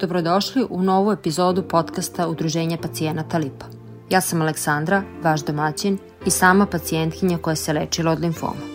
Dobrodošli 0.00 0.66
u 0.70 0.82
novu 0.82 1.12
epizodu 1.12 1.62
podcasta 1.62 2.28
Udruženja 2.28 2.76
pacijenata 2.82 3.38
Lipa. 3.38 3.66
Ja 4.10 4.20
sam 4.20 4.42
Aleksandra, 4.42 5.02
vaš 5.22 5.44
domaćin 5.44 5.98
i 6.26 6.30
sama 6.30 6.66
pacijentkinja 6.66 7.38
koja 7.38 7.56
se 7.56 7.72
lečila 7.72 8.12
od 8.12 8.20
limfoma. 8.20 8.66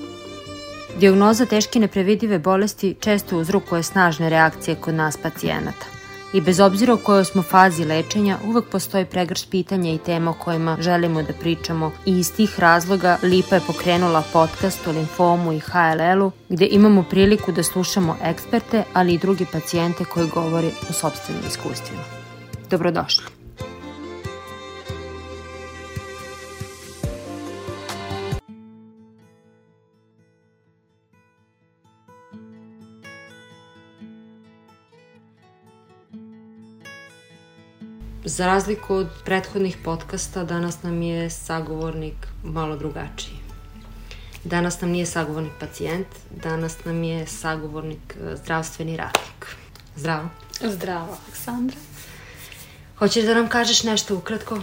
Diagnoza 0.99 1.45
teške 1.45 1.79
neprevidive 1.79 2.39
bolesti 2.39 2.95
često 2.99 3.37
uzrokuje 3.37 3.83
snažne 3.83 4.29
reakcije 4.29 4.75
kod 4.75 4.93
nas 4.93 5.17
pacijenata– 5.17 5.85
I 6.33 6.41
bez 6.41 6.59
obzira 6.59 6.93
u 6.93 6.97
kojoj 6.97 7.25
smo 7.25 7.43
fazi 7.43 7.85
lečenja, 7.85 8.37
uvek 8.47 8.65
postoji 8.65 9.05
pregrš 9.05 9.45
pitanja 9.45 9.93
i 9.93 9.97
tema 9.97 10.31
o 10.31 10.33
kojima 10.33 10.77
želimo 10.79 11.23
da 11.23 11.33
pričamo 11.33 11.91
i 12.05 12.19
iz 12.19 12.33
tih 12.33 12.59
razloga 12.59 13.17
Lipa 13.23 13.55
je 13.55 13.61
pokrenula 13.67 14.23
podcast 14.33 14.87
o 14.87 14.91
limfomu 14.91 15.53
i 15.53 15.59
HLL-u 15.59 16.31
gde 16.49 16.67
imamo 16.71 17.03
priliku 17.09 17.51
da 17.51 17.63
slušamo 17.63 18.17
eksperte, 18.23 18.83
ali 18.93 19.13
i 19.13 19.17
druge 19.17 19.45
pacijente 19.51 20.05
koji 20.05 20.27
govori 20.27 20.71
o 20.89 20.93
sobstvenim 20.93 21.43
iskustvima. 21.47 22.03
Dobrodošli. 22.69 23.40
Za 38.25 38.45
razliku 38.45 38.95
od 38.95 39.07
prethodnih 39.25 39.77
podcasta, 39.83 40.43
danas 40.43 40.83
nam 40.83 41.01
je 41.01 41.29
sagovornik 41.29 42.27
malo 42.43 42.75
drugačiji. 42.75 43.35
Danas 44.43 44.81
nam 44.81 44.91
nije 44.91 45.05
sagovornik 45.05 45.53
pacijent, 45.59 46.07
danas 46.43 46.85
nam 46.85 47.03
je 47.03 47.27
sagovornik 47.27 48.15
e, 48.15 48.35
zdravstveni 48.35 48.97
radnik. 48.97 49.55
Zdravo. 49.95 50.29
Zdravo, 50.63 51.17
Aleksandra. 51.25 51.77
Hoćeš 52.97 53.25
da 53.25 53.33
nam 53.33 53.49
kažeš 53.49 53.83
nešto 53.83 54.15
ukratko? 54.15 54.59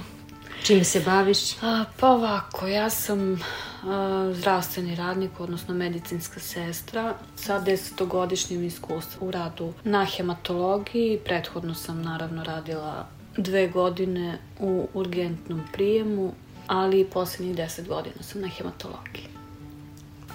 Čim 0.62 0.84
se 0.84 1.00
baviš? 1.00 1.62
A, 1.62 1.84
pa 2.00 2.08
ovako, 2.08 2.66
ja 2.66 2.90
sam 2.90 3.40
a, 3.84 4.32
zdravstveni 4.34 4.94
radnik, 4.94 5.40
odnosno 5.40 5.74
medicinska 5.74 6.40
sestra 6.40 7.14
sa 7.36 7.58
desetogodišnjim 7.58 8.64
iskustvom 8.64 9.28
u 9.28 9.30
radu 9.30 9.72
na 9.84 10.04
hematologiji. 10.04 11.20
Prethodno 11.24 11.74
sam 11.74 12.02
naravno 12.02 12.44
radila 12.44 13.17
dve 13.38 13.68
godine 13.68 14.38
u 14.60 14.88
urgentnom 14.94 15.60
prijemu, 15.72 16.32
ali 16.66 17.04
poslednjih 17.04 17.56
deset 17.56 17.88
godina 17.88 18.22
sam 18.22 18.40
na 18.40 18.48
hematologiji. 18.48 19.28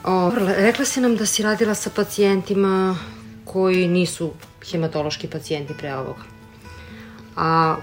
O, 0.03 0.31
rekla 0.57 0.85
si 0.85 1.01
nam 1.01 1.15
da 1.15 1.25
si 1.25 1.43
radila 1.43 1.75
sa 1.75 1.89
pacijentima 1.89 2.97
koji 3.45 3.87
nisu 3.87 4.31
hematološki 4.71 5.27
pacijenti 5.27 5.73
pre 5.77 5.95
ovoga. 5.95 6.23
A 7.35 7.75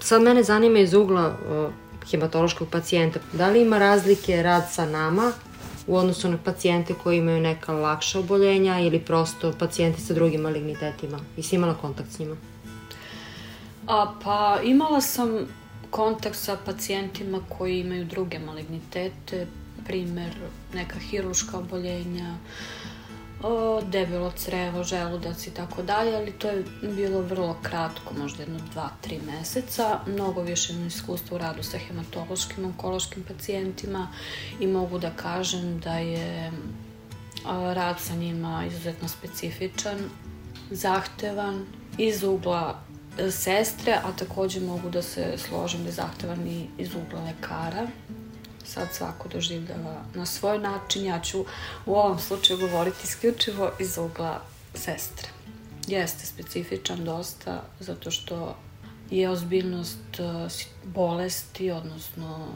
sad 0.00 0.22
mene 0.22 0.42
zanima 0.42 0.78
iz 0.78 0.94
ugla 0.94 1.36
o, 1.50 1.70
hematološkog 2.10 2.68
pacijenta, 2.68 3.20
da 3.32 3.48
li 3.48 3.62
ima 3.62 3.78
razlike 3.78 4.42
rad 4.42 4.64
sa 4.70 4.86
nama 4.86 5.32
u 5.86 5.96
odnosu 5.96 6.28
na 6.28 6.38
pacijente 6.44 6.94
koji 7.02 7.18
imaju 7.18 7.40
neka 7.40 7.72
lakša 7.72 8.18
oboljenja 8.18 8.80
ili 8.80 9.00
prosto 9.00 9.52
pacijenti 9.58 10.00
sa 10.00 10.14
drugim 10.14 10.40
malignitetima? 10.40 11.18
I 11.36 11.42
imala 11.52 11.74
kontakt 11.74 12.10
s 12.12 12.18
njima? 12.18 12.36
A, 13.86 14.14
pa 14.24 14.60
imala 14.64 15.00
sam 15.00 15.46
kontakt 15.90 16.36
sa 16.36 16.56
pacijentima 16.64 17.40
koji 17.48 17.80
imaju 17.80 18.04
druge 18.04 18.38
malignitete, 18.38 19.46
primer 19.86 20.34
neka 20.74 20.98
hiruška 20.98 21.58
oboljenja, 21.58 22.34
debelo 23.82 24.32
crevo, 24.36 24.84
želudac 24.84 25.46
i 25.46 25.50
tako 25.50 25.82
dalje, 25.82 26.16
ali 26.16 26.32
to 26.32 26.48
je 26.48 26.64
bilo 26.82 27.20
vrlo 27.20 27.56
kratko, 27.62 28.14
možda 28.18 28.42
jedno 28.42 28.58
dva, 28.72 28.90
tri 29.00 29.20
meseca. 29.26 30.00
Mnogo 30.06 30.42
više 30.42 30.72
imam 30.72 30.86
iskustva 30.86 31.34
u 31.34 31.38
radu 31.38 31.62
sa 31.62 31.78
hematološkim, 31.78 32.64
onkološkim 32.64 33.22
pacijentima 33.22 34.08
i 34.60 34.66
mogu 34.66 34.98
da 34.98 35.10
kažem 35.10 35.80
da 35.80 35.94
je 35.94 36.52
rad 37.74 38.00
sa 38.00 38.14
njima 38.14 38.64
izuzetno 38.66 39.08
specifičan, 39.08 39.98
zahtevan, 40.70 41.66
iz 41.98 42.22
ugla 42.22 42.80
sestre, 43.30 43.92
a 44.04 44.12
takođe 44.18 44.60
mogu 44.60 44.90
da 44.90 45.02
se 45.02 45.34
složim 45.38 45.82
da 45.82 45.88
je 45.88 45.92
zahtevan 45.92 46.46
i 46.46 46.66
iz 46.78 46.94
ugla 46.94 47.20
lekara. 47.20 47.86
Sad 48.64 48.88
svako 48.92 49.28
doživljava 49.28 50.02
na 50.14 50.26
svoj 50.26 50.58
način. 50.58 51.04
Ja 51.04 51.20
ću 51.20 51.44
u 51.86 51.94
ovom 51.94 52.18
slučaju 52.18 52.58
govoriti 52.58 52.98
isključivo 53.04 53.70
iz 53.80 53.98
ugla 53.98 54.40
sestre. 54.74 55.28
Jeste 55.86 56.26
specifičan 56.26 57.04
dosta, 57.04 57.62
zato 57.80 58.10
što 58.10 58.56
je 59.10 59.30
ozbiljnost 59.30 60.20
e, 60.20 60.48
bolesti, 60.84 61.70
odnosno 61.70 62.48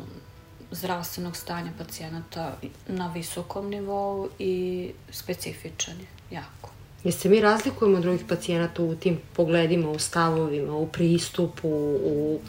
zdravstvenog 0.70 1.36
stanja 1.36 1.72
pacijenata 1.78 2.56
na 2.86 3.12
visokom 3.12 3.70
nivou 3.70 4.28
i 4.38 4.92
specifičan 5.10 5.94
je 6.00 6.06
jako. 6.30 6.75
Jer 7.06 7.14
se 7.14 7.28
mi 7.28 7.40
razlikujemo 7.40 7.96
od 7.96 8.02
drugih 8.02 8.24
pacijenata 8.28 8.82
u 8.82 8.94
tim 8.94 9.18
pogledima, 9.32 9.90
u 9.90 9.98
stavovima, 9.98 10.76
u 10.76 10.86
pristupu, 10.86 11.68
u 12.04 12.40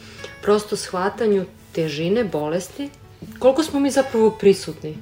prosto 0.42 0.76
shvatanju 0.76 1.46
težine 1.72 2.24
bolesti. 2.24 2.90
Koliko 3.40 3.64
smo 3.64 3.80
mi 3.80 3.92
zapravo 3.92 4.32
prisutni? 4.32 4.98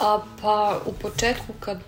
A, 0.00 0.20
pa 0.42 0.80
u 0.86 0.92
početku 0.92 1.52
kad 1.60 1.78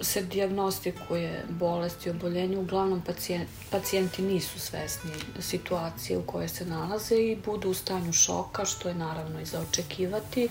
se 0.00 0.22
diagnostikuje 0.22 1.44
bolest 1.48 2.06
i 2.06 2.10
oboljenje, 2.10 2.58
uglavnom 2.58 3.02
pacijent, 3.06 3.48
pacijenti 3.70 4.22
nisu 4.22 4.60
svesni 4.60 5.10
situacije 5.40 6.18
u 6.18 6.22
kojoj 6.22 6.48
se 6.48 6.66
nalaze 6.66 7.16
i 7.16 7.38
budu 7.44 7.70
u 7.70 7.74
stanju 7.74 8.12
šoka, 8.12 8.64
što 8.64 8.88
je 8.88 8.94
naravno 8.94 9.40
i 9.40 9.44
za 9.44 9.60
očekivati, 9.60 10.48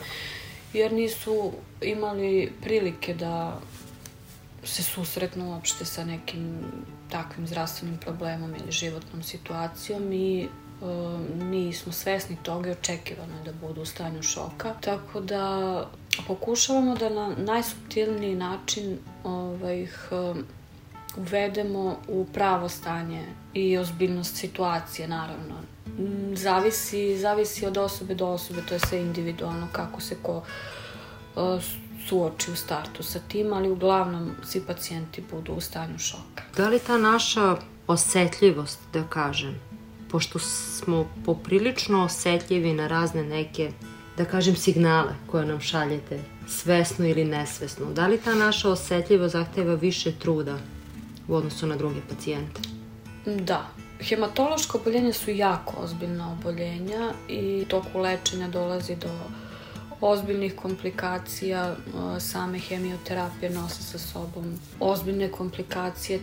jer 0.74 0.94
nisu 0.94 1.52
imali 1.81 2.52
prilike 2.62 3.13
da 3.13 3.62
se 4.63 4.83
susretnu 4.83 5.49
uopšte 5.49 5.85
sa 5.85 6.05
nekim 6.05 6.59
takvim 7.09 7.47
zdravstvenim 7.47 7.97
problemom 7.97 8.55
ili 8.55 8.72
životnom 8.72 9.23
situacijom 9.23 10.13
i 10.13 10.47
mi 11.35 11.73
smo 11.73 11.91
svesni 11.91 12.38
toga 12.44 12.69
i 12.69 12.71
očekivano 12.71 13.38
je 13.38 13.44
da 13.44 13.67
budu 13.67 13.81
u 13.81 13.85
stanju 13.85 14.23
šoka. 14.23 14.73
Tako 14.81 15.19
da 15.19 15.85
pokušavamo 16.27 16.95
da 16.95 17.09
na 17.09 17.35
najsubtilniji 17.38 18.35
način 18.35 18.97
ovaj, 19.23 19.81
ih 19.81 20.09
uvedemo 21.17 21.97
u 22.07 22.25
pravo 22.33 22.69
stanje 22.69 23.25
i 23.53 23.77
ozbiljnost 23.77 24.35
situacije, 24.35 25.07
naravno. 25.07 25.55
Zavisi, 26.33 27.17
zavisi 27.17 27.66
od 27.66 27.77
osobe 27.77 28.16
do 28.16 28.27
osobe, 28.27 28.61
to 28.67 28.73
je 28.73 28.79
sve 28.79 29.01
individualno, 29.01 29.67
kako 29.71 30.01
se 30.01 30.16
ko 30.23 30.44
suoči 32.07 32.51
u 32.51 32.56
startu 32.56 33.03
sa 33.03 33.19
tim, 33.28 33.53
ali 33.53 33.72
uglavnom 33.72 34.31
svi 34.44 34.62
pacijenti 34.67 35.23
budu 35.31 35.53
u 35.53 35.62
stanju 35.62 36.00
šoka. 36.00 36.44
Da 36.57 36.69
li 36.69 36.79
ta 36.79 36.97
naša 36.97 37.57
osetljivost, 37.88 38.79
da 38.94 39.03
kažem, 39.03 39.59
pošto 40.12 40.39
smo 40.39 41.09
poprilično 41.25 42.03
osetljivi 42.03 42.73
na 42.73 42.88
razne 42.88 43.23
neke, 43.23 43.72
da 44.17 44.25
kažem, 44.25 44.56
signale 44.56 45.16
koje 45.28 45.45
nam 45.45 45.59
šaljete, 45.59 46.19
svesno 46.47 47.06
ili 47.07 47.25
nesvesno, 47.25 47.85
da 47.94 48.07
li 48.07 48.18
ta 48.18 48.35
naša 48.35 48.69
osetljivost 48.69 49.31
zahteva 49.31 49.73
više 49.73 50.12
truda 50.12 50.57
u 51.28 51.35
odnosu 51.35 51.68
na 51.68 51.75
druge 51.75 52.00
pacijente? 52.09 52.62
Da, 53.25 53.68
Hematološko 54.01 54.78
oboljenje 54.78 55.13
su 55.13 55.31
jako 55.31 55.73
ozbiljna 55.83 56.31
oboljenja 56.31 57.13
i 57.29 57.66
toku 57.68 58.00
lečenja 58.00 58.47
dolazi 58.47 58.95
do 58.95 59.09
ozbiljnih 60.01 60.56
komplikacija 60.56 61.75
same 62.19 62.59
hemioterapije 62.59 63.50
nose 63.50 63.83
sa 63.83 64.00
sobom 64.00 64.59
ozbiljne 64.80 65.31
komplikacije. 65.31 66.19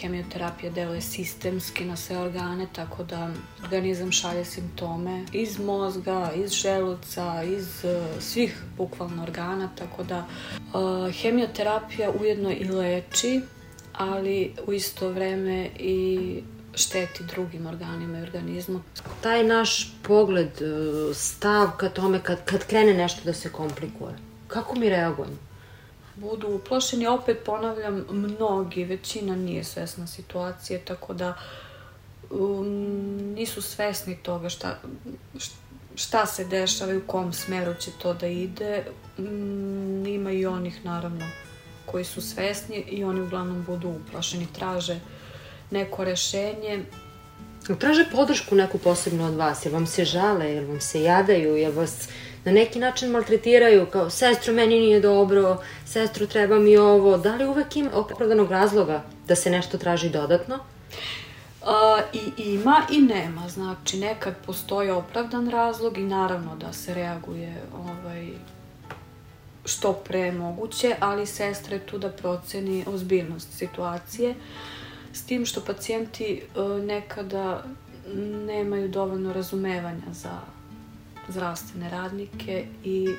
Hemioterapija 0.00 0.72
deluje 0.72 1.00
sistemski 1.00 1.84
na 1.84 1.96
sve 1.96 2.18
organe, 2.18 2.66
tako 2.72 3.04
da 3.04 3.30
organizam 3.62 4.12
šalje 4.12 4.44
simptome 4.44 5.24
iz 5.32 5.58
mozga, 5.58 6.32
iz 6.36 6.50
želuca, 6.50 7.42
iz 7.42 7.84
e, 7.84 8.02
svih 8.20 8.62
bukvalno 8.76 9.22
organa, 9.22 9.70
tako 9.78 10.04
da 10.04 10.26
hemioterapija 11.22 12.10
ujedno 12.20 12.50
i 12.50 12.64
leči, 12.64 13.40
ali 13.92 14.52
u 14.66 14.72
isto 14.72 15.08
vreme 15.08 15.70
i 15.78 16.42
šteti 16.76 17.24
drugim 17.24 17.66
organima 17.66 18.18
i 18.18 18.22
organizmu. 18.22 18.82
Taj 19.20 19.44
naš 19.44 19.92
pogled, 20.02 20.62
e, 20.62 21.14
stav 21.14 21.70
ka 21.76 21.88
tome 21.88 22.22
kad, 22.22 22.44
kad 22.44 22.66
krene 22.66 22.94
nešto 22.94 23.20
da 23.24 23.32
se 23.32 23.52
komplikuje, 23.52 24.14
kako 24.48 24.74
mi 24.74 24.88
reagujemo? 24.88 25.36
Budu 26.14 26.48
uplošeni, 26.48 27.06
opet 27.06 27.38
ponavljam, 27.44 28.04
mnogi, 28.10 28.84
većina 28.84 29.36
nije 29.36 29.64
svesna 29.64 30.06
situacije, 30.06 30.80
tako 30.84 31.14
da 31.14 31.34
um, 32.30 32.66
nisu 33.34 33.62
svesni 33.62 34.16
toga 34.16 34.48
šta, 34.48 34.78
šta 35.94 36.26
se 36.26 36.44
dešava 36.44 36.92
i 36.92 36.96
u 36.96 37.06
kom 37.06 37.32
smeru 37.32 37.74
će 37.74 37.90
to 38.02 38.14
da 38.14 38.26
ide. 38.26 38.84
Um, 39.18 40.06
ima 40.06 40.30
i 40.30 40.46
onih, 40.46 40.84
naravno, 40.84 41.26
koji 41.86 42.04
su 42.04 42.20
svesni 42.20 42.76
i 42.76 43.04
oni 43.04 43.20
uglavnom 43.20 43.64
budu 43.64 43.88
uplašeni, 43.88 44.46
traže 44.52 45.00
neko 45.70 46.04
rešenje. 46.04 46.82
Traže 47.78 48.04
podršku 48.12 48.54
neku 48.54 48.78
posebno 48.78 49.26
od 49.26 49.34
vas, 49.34 49.64
jel 49.64 49.74
vam 49.74 49.86
se 49.86 50.04
žale, 50.04 50.50
jel 50.52 50.66
vam 50.66 50.80
se 50.80 51.02
jadaju, 51.02 51.56
jel 51.56 51.72
vas 51.72 52.08
na 52.44 52.52
neki 52.52 52.78
način 52.78 53.10
maltretiraju, 53.10 53.86
kao 53.86 54.10
sestro 54.10 54.54
meni 54.54 54.80
nije 54.80 55.00
dobro, 55.00 55.62
sestro 55.86 56.26
treba 56.26 56.58
mi 56.58 56.76
ovo, 56.76 57.16
da 57.16 57.34
li 57.34 57.46
uvek 57.46 57.76
ima 57.76 57.90
opravdanog 57.94 58.50
razloga 58.50 59.02
da 59.28 59.36
se 59.36 59.50
nešto 59.50 59.78
traži 59.78 60.10
dodatno? 60.10 60.58
Uh, 61.62 61.70
I 62.12 62.52
ima 62.52 62.82
i 62.90 63.00
nema, 63.00 63.48
znači 63.48 63.96
nekad 63.96 64.34
postoji 64.46 64.90
opravdan 64.90 65.50
razlog 65.50 65.98
i 65.98 66.02
naravno 66.02 66.56
da 66.56 66.72
se 66.72 66.94
reaguje 66.94 67.62
ovaj, 67.74 68.28
što 69.64 69.92
pre 69.92 70.32
moguće, 70.32 70.96
ali 71.00 71.26
sestra 71.26 71.74
je 71.74 71.86
tu 71.86 71.98
da 71.98 72.10
proceni 72.10 72.84
ozbiljnost 72.86 73.48
situacije, 73.52 74.34
s 75.16 75.26
tim 75.26 75.46
što 75.46 75.60
pacijenti 75.60 76.42
uh, 76.54 76.82
nekada 76.82 77.64
nemaju 78.46 78.88
dovoljno 78.88 79.32
razumevanja 79.32 80.12
za 80.12 80.40
zdravstvene 81.28 81.90
radnike 81.90 82.66
i 82.84 83.08
e, 83.08 83.14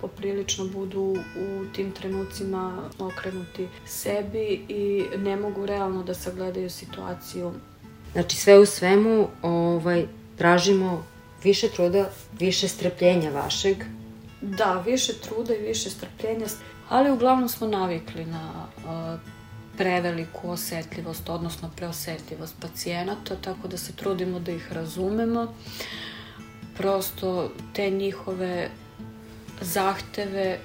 poprilično 0.00 0.64
budu 0.64 1.16
u 1.36 1.64
tim 1.74 1.92
trenucima 1.92 2.82
okrenuti 2.98 3.68
sebi 3.86 4.64
i 4.68 5.04
ne 5.16 5.36
mogu 5.36 5.66
realno 5.66 6.02
da 6.02 6.14
sagledaju 6.14 6.70
situaciju. 6.70 7.52
Znači 8.12 8.36
sve 8.36 8.58
u 8.58 8.66
svemu 8.66 9.28
ovaj, 9.42 10.06
tražimo 10.38 11.06
više 11.44 11.68
truda, 11.68 12.10
više 12.38 12.68
strpljenja 12.68 13.30
vašeg. 13.30 13.76
Da, 14.40 14.82
više 14.86 15.12
truda 15.12 15.54
i 15.54 15.62
više 15.62 15.90
strpljenja, 15.90 16.46
ali 16.88 17.10
uglavnom 17.10 17.48
smo 17.48 17.66
navikli 17.66 18.24
na 18.24 18.66
e, 18.76 19.39
preveliku 19.80 20.50
osetljivost, 20.50 21.28
odnosno 21.28 21.70
preosetljivost 21.76 22.54
pacijenata, 22.60 23.36
tako 23.36 23.68
da 23.68 23.76
se 23.76 23.92
trudimo 23.92 24.40
da 24.40 24.52
ih 24.52 24.72
razumemo. 24.72 25.54
Prosto 26.76 27.50
te 27.72 27.90
njihove 27.90 28.70
zahteve 29.60 30.58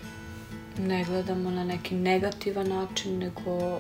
ne 0.78 1.06
gledamo 1.06 1.52
na 1.52 1.64
neki 1.64 1.96
negativan 1.96 2.68
način, 2.68 3.18
nego 3.18 3.80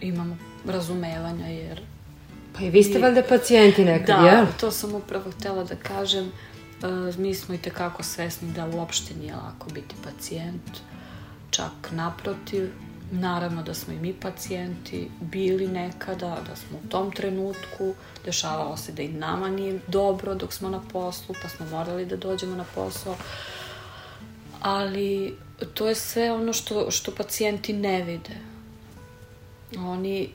imamo 0.00 0.36
razumevanja, 0.66 1.46
jer... 1.46 1.80
Pa 2.54 2.62
i 2.62 2.70
vi 2.70 2.82
ste 2.82 2.98
valjda 2.98 3.22
pacijenti 3.28 3.84
nekad, 3.84 4.20
da, 4.20 4.26
jel? 4.26 4.44
Da, 4.44 4.52
to 4.52 4.70
sam 4.70 4.94
upravo 4.94 5.30
htela 5.30 5.64
da 5.64 5.76
kažem. 5.76 6.32
Uh, 6.82 7.18
mi 7.18 7.34
smo 7.34 7.54
i 7.54 7.58
tekako 7.58 8.02
svesni 8.02 8.52
da 8.52 8.66
uopšte 8.66 9.14
nije 9.14 9.34
lako 9.34 9.70
biti 9.74 9.94
pacijent. 10.04 10.70
Čak 11.50 11.90
naprotiv, 11.90 12.70
Naravno 13.10 13.62
da 13.62 13.74
smo 13.74 13.92
i 13.92 13.98
mi 13.98 14.12
pacijenti 14.12 15.10
bili 15.20 15.68
nekada, 15.68 16.38
da 16.48 16.56
smo 16.56 16.78
u 16.84 16.88
tom 16.88 17.12
trenutku, 17.12 17.94
dešavalo 18.24 18.76
se 18.76 18.92
da 18.92 19.02
i 19.02 19.08
nama 19.08 19.48
nije 19.48 19.80
dobro 19.86 20.34
dok 20.34 20.52
smo 20.52 20.68
na 20.68 20.80
poslu, 20.92 21.34
pa 21.42 21.48
smo 21.48 21.66
morali 21.66 22.06
da 22.06 22.16
dođemo 22.16 22.56
na 22.56 22.64
posao. 22.74 23.16
Ali 24.60 25.36
to 25.74 25.88
je 25.88 25.94
sve 25.94 26.32
ono 26.32 26.52
što, 26.52 26.90
što 26.90 27.14
pacijenti 27.14 27.72
ne 27.72 28.02
vide. 28.02 28.36
Oni 29.78 30.28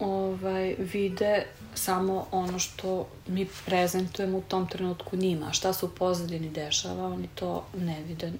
ovaj, 0.00 0.74
vide 0.78 1.46
samo 1.74 2.26
ono 2.30 2.58
što 2.58 3.06
mi 3.26 3.46
prezentujemo 3.66 4.38
u 4.38 4.42
tom 4.48 4.68
trenutku 4.68 5.16
njima. 5.16 5.52
Šta 5.52 5.72
se 5.72 5.86
u 5.86 5.88
pozadini 5.88 6.50
dešava, 6.50 7.06
oni 7.06 7.28
to 7.34 7.64
ne 7.76 8.02
vide 8.02 8.32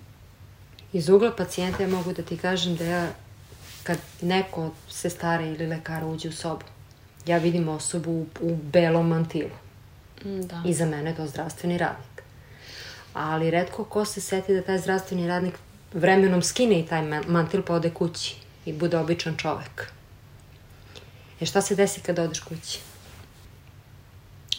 Iz 0.95 1.09
ugla 1.09 1.33
pacijenta 1.37 1.83
ja 1.83 1.89
mogu 1.89 2.13
da 2.13 2.23
ti 2.23 2.37
kažem 2.37 2.77
da 2.77 2.85
ja, 2.85 3.09
kad 3.83 3.99
neko 4.23 4.71
se 4.91 5.11
stara 5.11 5.43
ili 5.47 5.67
lekara 5.67 6.07
uđe 6.07 6.29
u 6.29 6.33
sobu, 6.33 6.65
ja 7.27 7.39
vidim 7.39 7.69
osobu 7.69 8.11
u, 8.11 8.27
u 8.41 8.57
belom 8.57 9.09
mantilu. 9.09 9.51
Mm, 10.25 10.41
da. 10.41 10.63
I 10.67 10.75
za 10.75 10.87
mene 10.87 11.11
je 11.11 11.17
to 11.17 11.27
zdravstveni 11.27 11.79
radnik. 11.79 12.23
Ali 13.15 13.51
redko 13.51 13.85
ko 13.85 14.05
se 14.05 14.21
seti 14.21 14.55
da 14.55 14.63
taj 14.63 14.79
zdravstveni 14.79 15.29
radnik 15.29 15.55
vremenom 15.93 16.43
skine 16.43 16.81
i 16.81 16.87
taj 16.87 17.03
mantil 17.27 17.63
pa 17.63 17.75
ode 17.75 17.91
kući 17.91 18.37
i 18.65 18.73
bude 18.73 18.99
običan 18.99 19.37
čovek. 19.37 19.93
E 21.41 21.47
šta 21.47 21.63
se 21.63 21.75
desi 21.75 22.01
kada 22.01 22.23
odeš 22.23 22.41
kući? 22.41 22.81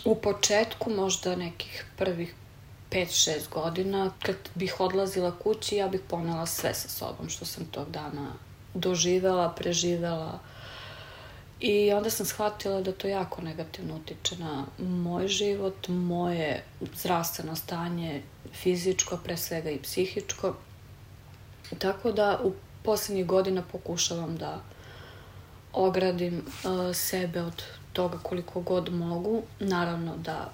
U 0.06 0.16
početku 0.16 0.90
možda 0.90 1.36
nekih 1.36 1.86
prvih 1.98 2.34
5-6 2.96 3.50
godina, 3.54 4.12
kad 4.26 4.36
bih 4.56 4.80
odlazila 4.80 5.40
kući, 5.44 5.76
ja 5.76 5.88
bih 5.88 6.02
ponela 6.08 6.46
sve 6.46 6.74
sa 6.74 6.90
sobom 6.90 7.30
što 7.30 7.46
sam 7.46 7.66
tog 7.66 7.92
dana 7.92 8.34
doživela, 8.74 9.50
preživela. 9.50 10.40
I 11.60 11.94
onda 11.94 12.10
sam 12.10 12.26
shvatila 12.26 12.82
da 12.82 12.92
to 12.92 13.08
jako 13.08 13.42
negativno 13.42 13.96
utiče 13.96 14.36
na 14.38 14.66
moj 14.80 15.28
život, 15.28 15.88
moje 15.88 16.64
zdravstveno 16.96 17.56
stanje, 17.56 18.22
fizičko, 18.54 19.18
pre 19.24 19.38
svega 19.38 19.70
i 19.70 19.82
psihičko. 19.82 20.56
Tako 21.80 22.12
da 22.12 22.40
u 22.44 22.54
poslednjih 22.84 23.26
godina 23.26 23.64
pokušavam 23.72 24.38
da 24.38 24.62
ogradim 25.74 26.38
uh, 26.38 26.96
sebe 26.96 27.42
od 27.42 27.64
toga 27.94 28.18
koliko 28.24 28.62
god 28.62 28.94
mogu. 28.94 29.44
Naravno 29.60 30.18
da 30.18 30.52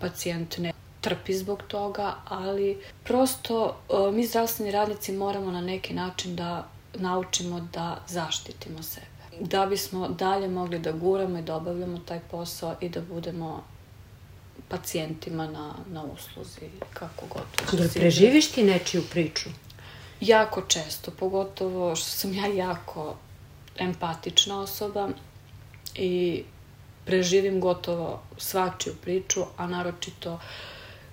pacijent 0.00 0.58
ne 0.58 0.73
trpi 1.04 1.34
zbog 1.34 1.62
toga, 1.68 2.14
ali 2.24 2.78
prosto 3.04 3.76
e, 3.88 4.12
mi 4.12 4.26
zdravstveni 4.26 4.70
radnici 4.70 5.12
moramo 5.12 5.50
na 5.50 5.60
neki 5.60 5.94
način 5.94 6.36
da 6.36 6.68
naučimo 6.94 7.68
da 7.72 8.00
zaštitimo 8.08 8.82
sebe. 8.82 9.06
Da 9.40 9.66
bismo 9.66 10.08
dalje 10.08 10.48
mogli 10.48 10.78
da 10.78 10.92
guramo 10.92 11.38
i 11.38 11.42
da 11.42 11.56
obavljamo 11.56 11.98
taj 11.98 12.20
posao 12.30 12.76
i 12.80 12.88
da 12.88 13.00
budemo 13.00 13.64
pacijentima 14.68 15.46
na, 15.46 15.74
na 15.86 16.04
usluzi, 16.04 16.68
kako 16.94 17.26
god. 17.26 17.78
Da 17.80 17.88
preživiš 17.88 18.50
ti 18.50 18.62
nečiju 18.62 19.02
priču? 19.10 19.48
Jako 20.20 20.62
često, 20.62 21.10
pogotovo 21.10 21.96
što 21.96 22.10
sam 22.10 22.34
ja 22.34 22.46
jako 22.46 23.16
empatična 23.78 24.60
osoba 24.60 25.08
i 25.94 26.44
preživim 27.04 27.60
gotovo 27.60 28.22
svačiju 28.38 28.94
priču, 29.02 29.44
a 29.56 29.66
naročito 29.66 30.34
uh, 30.34 30.40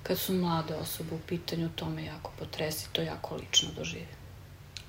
kad 0.03 0.17
su 0.17 0.33
mlade 0.33 0.75
osobe 0.75 1.15
u 1.15 1.19
pitanju, 1.27 1.69
to 1.75 1.89
me 1.89 2.05
jako 2.05 2.31
potresi, 2.39 2.87
to 2.91 3.01
jako 3.01 3.35
lično 3.35 3.69
doživi. 3.77 4.07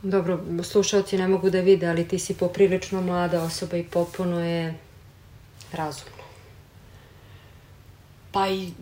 Dobro, 0.02 0.44
slušalci 0.62 1.18
ne 1.18 1.28
mogu 1.28 1.50
da 1.50 1.60
vide, 1.60 1.86
ali 1.86 2.08
ti 2.08 2.18
si 2.18 2.34
poprilično 2.34 3.00
mlada 3.00 3.42
osoba 3.42 3.76
i 3.76 3.84
popuno 3.84 4.40
je 4.40 4.74
razumno. 5.72 6.22
Pa 8.32 8.48
i 8.48 8.72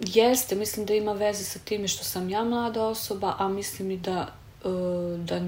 jeste, 0.00 0.54
mislim 0.54 0.86
da 0.86 0.94
ima 0.94 1.12
veze 1.12 1.44
sa 1.44 1.58
tim 1.58 1.88
što 1.88 2.04
sam 2.04 2.30
ja 2.30 2.44
mlada 2.44 2.86
osoba, 2.86 3.34
a 3.38 3.48
mislim 3.48 3.90
i 3.90 3.96
da, 3.96 4.34
e, 4.64 4.68
da, 5.18 5.40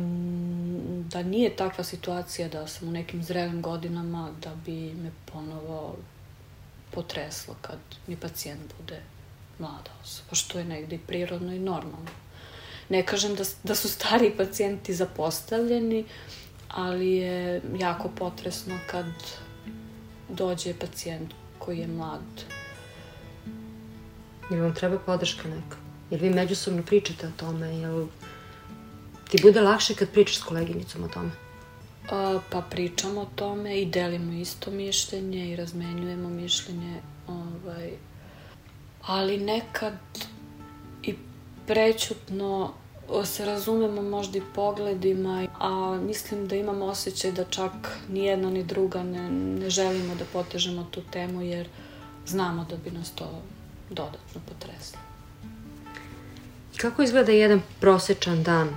da 1.16 1.22
nije 1.22 1.56
takva 1.56 1.84
situacija 1.84 2.48
da 2.48 2.66
sam 2.66 2.88
u 2.88 2.90
nekim 2.90 3.22
zrelim 3.22 3.62
godinama 3.62 4.30
da 4.42 4.54
bi 4.66 4.94
me 4.94 5.10
ponovo 5.32 5.96
potreslo 6.90 7.54
kad 7.60 7.78
mi 8.06 8.16
pacijent 8.16 8.72
bude 8.80 9.02
mlada 9.62 9.90
osoba, 10.02 10.34
što 10.34 10.58
je 10.58 10.64
negde 10.64 10.98
prirodno 11.06 11.54
i 11.54 11.58
normalno. 11.58 12.10
Ne 12.88 13.02
kažem 13.06 13.34
da, 13.34 13.44
da 13.62 13.74
su 13.74 13.88
stari 13.88 14.32
pacijenti 14.36 14.94
zapostavljeni, 14.94 16.04
ali 16.68 17.12
je 17.16 17.62
jako 17.78 18.08
potresno 18.08 18.78
kad 18.90 19.06
dođe 20.28 20.74
pacijent 20.74 21.34
koji 21.58 21.78
je 21.78 21.86
mlad. 21.86 22.44
Ili 24.50 24.60
vam 24.60 24.74
treba 24.74 24.98
podrška 24.98 25.48
neka? 25.48 25.76
Jer 26.10 26.20
vi 26.20 26.30
međusobno 26.30 26.82
pričate 26.82 27.26
o 27.26 27.30
tome? 27.36 27.68
Jel 27.76 28.06
ti 29.30 29.38
bude 29.42 29.60
lakše 29.60 29.94
kad 29.94 30.10
pričaš 30.10 30.38
s 30.38 30.42
koleginicom 30.42 31.04
o 31.04 31.08
tome? 31.08 31.30
A, 32.10 32.40
pa 32.50 32.60
pričamo 32.60 33.20
o 33.20 33.30
tome 33.34 33.80
i 33.80 33.86
delimo 33.86 34.32
isto 34.32 34.70
mišljenje 34.70 35.52
i 35.52 35.56
razmenjujemo 35.56 36.28
mišljenje 36.28 37.00
ovaj, 37.28 37.92
ali 39.06 39.36
nekad 39.36 39.98
i 41.02 41.14
prećutno 41.66 42.72
se 43.24 43.44
razumemo 43.44 44.02
možda 44.02 44.38
i 44.38 44.42
pogledima, 44.54 45.46
a 45.58 45.98
mislim 46.06 46.48
da 46.48 46.56
imamo 46.56 46.84
osjećaj 46.84 47.32
da 47.32 47.44
čak 47.44 47.72
ni 48.08 48.24
jedna 48.24 48.50
ni 48.50 48.64
druga 48.64 49.02
ne, 49.02 49.30
ne 49.30 49.70
želimo 49.70 50.14
da 50.14 50.24
potežemo 50.32 50.86
tu 50.90 51.00
temu 51.10 51.42
jer 51.42 51.68
znamo 52.26 52.66
da 52.70 52.76
bi 52.76 52.90
nas 52.90 53.10
to 53.10 53.42
dodatno 53.90 54.40
potreslo. 54.48 54.98
Kako 56.76 57.02
izgleda 57.02 57.32
jedan 57.32 57.62
prosečan 57.80 58.42
dan 58.42 58.76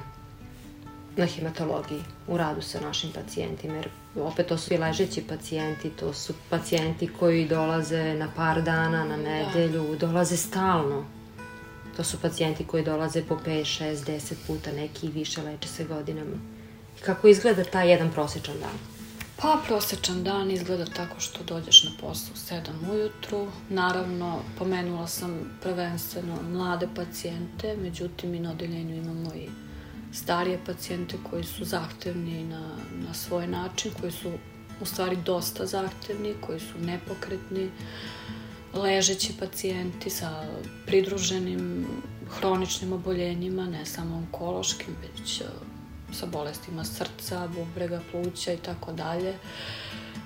na 1.18 1.26
hematologiji 1.26 2.02
u 2.28 2.38
radu 2.38 2.62
sa 2.62 2.80
našim 2.80 3.12
pacijentima? 3.12 3.76
Jer 3.76 3.90
opet 4.16 4.48
to 4.48 4.58
su 4.58 4.74
i 4.74 4.78
ležeći 4.78 5.24
pacijenti, 5.30 5.90
to 5.90 6.14
su 6.14 6.34
pacijenti 6.50 7.08
koji 7.20 7.48
dolaze 7.48 8.14
na 8.14 8.32
par 8.36 8.62
dana, 8.62 9.06
na 9.06 9.18
da. 9.18 9.24
nedelju, 9.24 9.88
da. 9.92 10.08
dolaze 10.08 10.38
stalno. 10.38 11.06
To 11.98 12.04
su 12.04 12.22
pacijenti 12.22 12.68
koji 12.68 12.84
dolaze 12.84 13.24
po 13.24 13.36
5, 13.46 13.84
6, 13.84 13.96
10 13.96 14.34
puta, 14.48 14.72
neki 14.72 15.08
i 15.08 15.12
više 15.12 15.42
leče 15.42 15.68
se 15.68 15.84
godinama. 15.84 16.38
Kako 17.06 17.28
izgleda 17.28 17.64
taj 17.64 17.92
jedan 17.92 18.12
prosječan 18.12 18.56
dan? 18.60 18.96
Pa, 19.42 19.62
prosečan 19.68 20.24
dan 20.24 20.52
izgleda 20.52 20.86
tako 20.86 21.20
što 21.20 21.44
dođeš 21.44 21.84
na 21.84 21.92
posao 22.02 22.34
u 22.34 22.38
7 22.88 22.92
ujutru. 22.92 23.48
Naravno, 23.70 24.40
pomenula 24.60 25.08
sam 25.08 25.60
prvenstveno 25.62 26.42
mlade 26.42 26.88
pacijente, 26.96 27.78
međutim 27.78 28.36
i 28.36 28.40
na 28.40 28.52
odeljenju 28.52 28.96
imamo 28.96 29.34
i 29.36 29.50
starije 30.16 30.60
pacijente 30.66 31.18
koji 31.30 31.44
su 31.44 31.66
zahtevni 31.66 32.44
na, 32.44 32.78
na 33.08 33.14
svoj 33.14 33.48
način, 33.48 33.92
koji 34.00 34.12
su 34.12 34.32
u 34.82 34.86
stvari 34.86 35.18
dosta 35.26 35.66
zahtevni, 35.66 36.34
koji 36.42 36.60
su 36.60 36.80
nepokretni, 36.80 37.70
ležeći 38.74 39.34
pacijenti 39.40 40.10
sa 40.10 40.48
pridruženim 40.86 41.86
hroničnim 42.30 42.94
oboljenjima, 42.94 43.66
ne 43.66 43.86
samo 43.86 44.16
onkološkim, 44.16 44.96
već 45.02 45.42
e, 45.42 45.44
sa 46.14 46.26
bolestima 46.26 46.84
srca, 46.84 47.48
bubrega, 47.48 48.02
pluća 48.12 48.54
i 48.54 48.58
tako 48.58 48.94
dalje. 48.94 49.34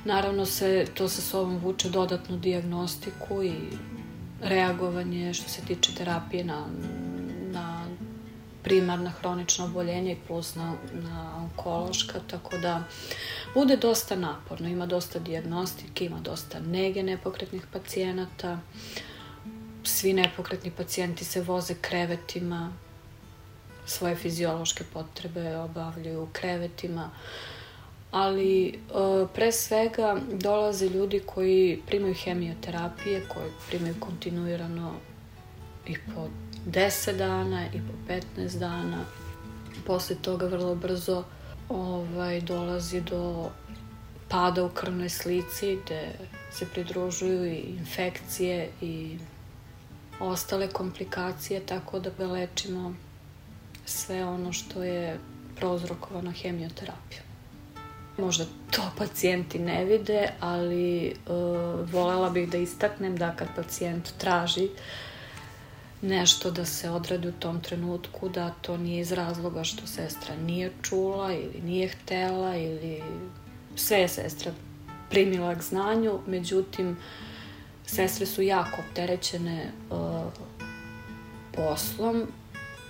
Naravno 0.06 0.46
se 0.46 0.86
to 0.94 1.10
sa 1.10 1.22
sobom 1.22 1.58
vuče 1.58 1.90
dodatnu 1.90 2.38
diagnostiku 2.38 3.44
i 3.44 3.54
reagovanje 4.42 5.34
što 5.34 5.50
se 5.50 5.62
tiče 5.62 5.96
terapije 5.96 6.44
na, 6.44 6.66
na 7.16 7.19
primarna 8.64 9.10
hronična 9.10 9.66
oboljenja 9.66 10.12
i 10.12 10.18
plus 10.28 10.56
na, 10.56 10.74
na 10.94 11.36
onkološka, 11.38 12.20
tako 12.28 12.58
da 12.58 12.84
bude 13.54 13.78
dosta 13.78 14.16
naporno. 14.16 14.70
Ima 14.70 14.86
dosta 14.86 15.20
diagnostike, 15.20 16.06
ima 16.06 16.20
dosta 16.20 16.60
nege 16.60 17.04
nepokretnih 17.04 17.64
pacijenata. 17.74 18.60
Svi 19.84 20.14
nepokretni 20.14 20.72
pacijenti 20.72 21.26
se 21.26 21.42
voze 21.42 21.76
krevetima, 21.82 22.74
svoje 23.86 24.16
fiziološke 24.16 24.84
potrebe 24.94 25.58
obavljaju 25.58 26.24
u 26.24 26.28
krevetima, 26.34 27.10
ali 28.12 28.68
e, 28.68 28.74
pre 29.34 29.52
svega 29.52 30.18
dolaze 30.32 30.90
ljudi 30.90 31.22
koji 31.26 31.82
primaju 31.88 32.14
hemioterapije, 32.14 33.26
koji 33.28 33.52
primaju 33.70 33.96
kontinuirano 34.00 34.94
i 35.88 35.96
po 36.16 36.28
10 36.66 37.18
dana 37.18 37.66
i 37.74 37.80
po 37.80 38.14
15 38.38 38.60
dana. 38.60 38.98
Posle 39.88 40.16
toga 40.16 40.46
vrlo 40.46 40.76
brzo 40.76 41.24
ovaj, 41.70 42.42
dolazi 42.42 43.02
do 43.02 43.50
pada 44.30 44.64
u 44.64 44.70
krvnoj 44.70 45.10
slici 45.10 45.78
gde 45.86 46.12
se 46.52 46.66
pridružuju 46.66 47.46
i 47.46 47.58
infekcije 47.58 48.70
i 48.82 49.18
ostale 50.20 50.68
komplikacije, 50.68 51.60
tako 51.66 52.00
da 52.00 52.28
lečimo 52.28 52.94
sve 53.86 54.26
ono 54.26 54.54
što 54.54 54.84
je 54.84 55.20
prouzrokovano 55.56 56.32
hemioterapijom. 56.32 57.24
Možda 58.18 58.46
to 58.72 58.82
pacijenti 58.98 59.60
ne 59.60 59.86
vide, 59.86 60.30
ali 60.40 61.08
uh, 61.12 61.92
volela 61.92 62.30
bih 62.30 62.50
da 62.50 62.58
istaknem 62.58 63.16
da 63.16 63.36
kad 63.36 63.48
pacijent 63.56 64.10
traži 64.18 64.70
nešto 66.02 66.52
da 66.52 66.66
se 66.66 66.90
odradi 66.90 67.28
u 67.28 67.32
tom 67.32 67.62
trenutku, 67.62 68.30
da 68.30 68.50
to 68.50 68.78
nije 68.78 69.02
iz 69.02 69.12
razloga 69.12 69.64
što 69.64 69.88
sestra 69.88 70.36
nije 70.36 70.72
čula 70.82 71.34
ili 71.34 71.62
nije 71.64 71.88
htela 71.88 72.56
ili 72.56 73.04
sve 73.76 73.98
je 73.98 74.08
sestra 74.08 74.52
primila 75.10 75.56
k 75.56 75.62
znanju, 75.62 76.20
međutim, 76.28 76.98
sestre 77.86 78.26
su 78.26 78.42
jako 78.42 78.82
opterećene 78.90 79.72
uh, 79.90 79.98
poslom 81.54 82.28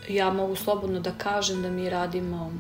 ja 0.10 0.34
mogu 0.34 0.56
slobodno 0.56 1.00
da 1.00 1.12
kažem 1.12 1.62
da 1.62 1.70
mi 1.70 1.90
radimo 1.90 2.54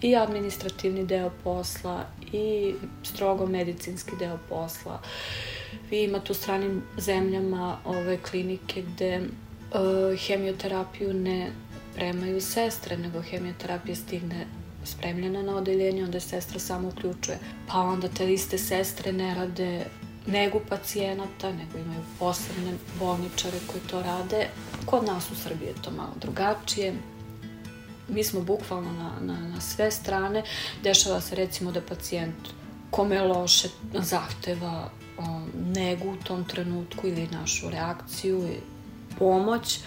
i 0.00 0.16
administrativni 0.16 1.06
deo 1.06 1.30
posla 1.44 2.04
i 2.32 2.74
strogo 3.02 3.46
medicinski 3.46 4.16
deo 4.18 4.38
posla. 4.48 5.00
Vi 5.90 6.02
imate 6.04 6.32
u 6.32 6.34
stranim 6.34 6.82
zemljama 6.98 7.78
ove 7.84 8.16
klinike 8.16 8.82
gde 8.82 9.20
uh, 9.74 10.18
hemioterapiju 10.26 11.14
ne 11.14 11.52
premaju 11.94 12.40
sestre, 12.40 12.96
nego 12.96 13.22
hemioterapija 13.22 13.96
stigne 13.96 14.46
spremljena 14.84 15.42
na 15.42 15.56
odeljenje, 15.56 16.04
onda 16.04 16.16
je 16.16 16.20
sestra 16.20 16.58
samo 16.58 16.88
uključuje. 16.88 17.38
Pa 17.68 17.78
onda 17.80 18.08
te 18.08 18.32
iste 18.32 18.58
sestre 18.58 19.12
ne 19.12 19.34
rade 19.34 19.86
negu 20.26 20.60
pacijenata, 20.68 21.52
nego 21.52 21.78
imaju 21.78 22.00
posebne 22.18 22.72
bolničare 22.98 23.58
koji 23.66 23.80
to 23.90 24.02
rade. 24.02 24.48
Kod 24.86 25.04
nas 25.04 25.30
u 25.30 25.34
Srbiji 25.34 25.66
je 25.66 25.82
to 25.82 25.90
malo 25.90 26.12
drugačije. 26.20 26.94
Mi 28.08 28.24
smo 28.24 28.40
bukvalno 28.40 28.92
na, 28.92 29.12
na, 29.20 29.48
na 29.48 29.60
sve 29.60 29.90
strane. 29.90 30.42
Dešava 30.82 31.20
se 31.20 31.36
recimo 31.36 31.72
da 31.72 31.80
pacijent 31.80 32.34
kome 32.90 33.22
loše 33.22 33.68
zahteva 33.94 34.90
um, 35.18 35.50
negu 35.54 36.10
u 36.10 36.16
tom 36.16 36.44
trenutku 36.44 37.06
ili 37.06 37.28
našu 37.32 37.70
reakciju 37.70 38.48
pomoć, 39.18 39.80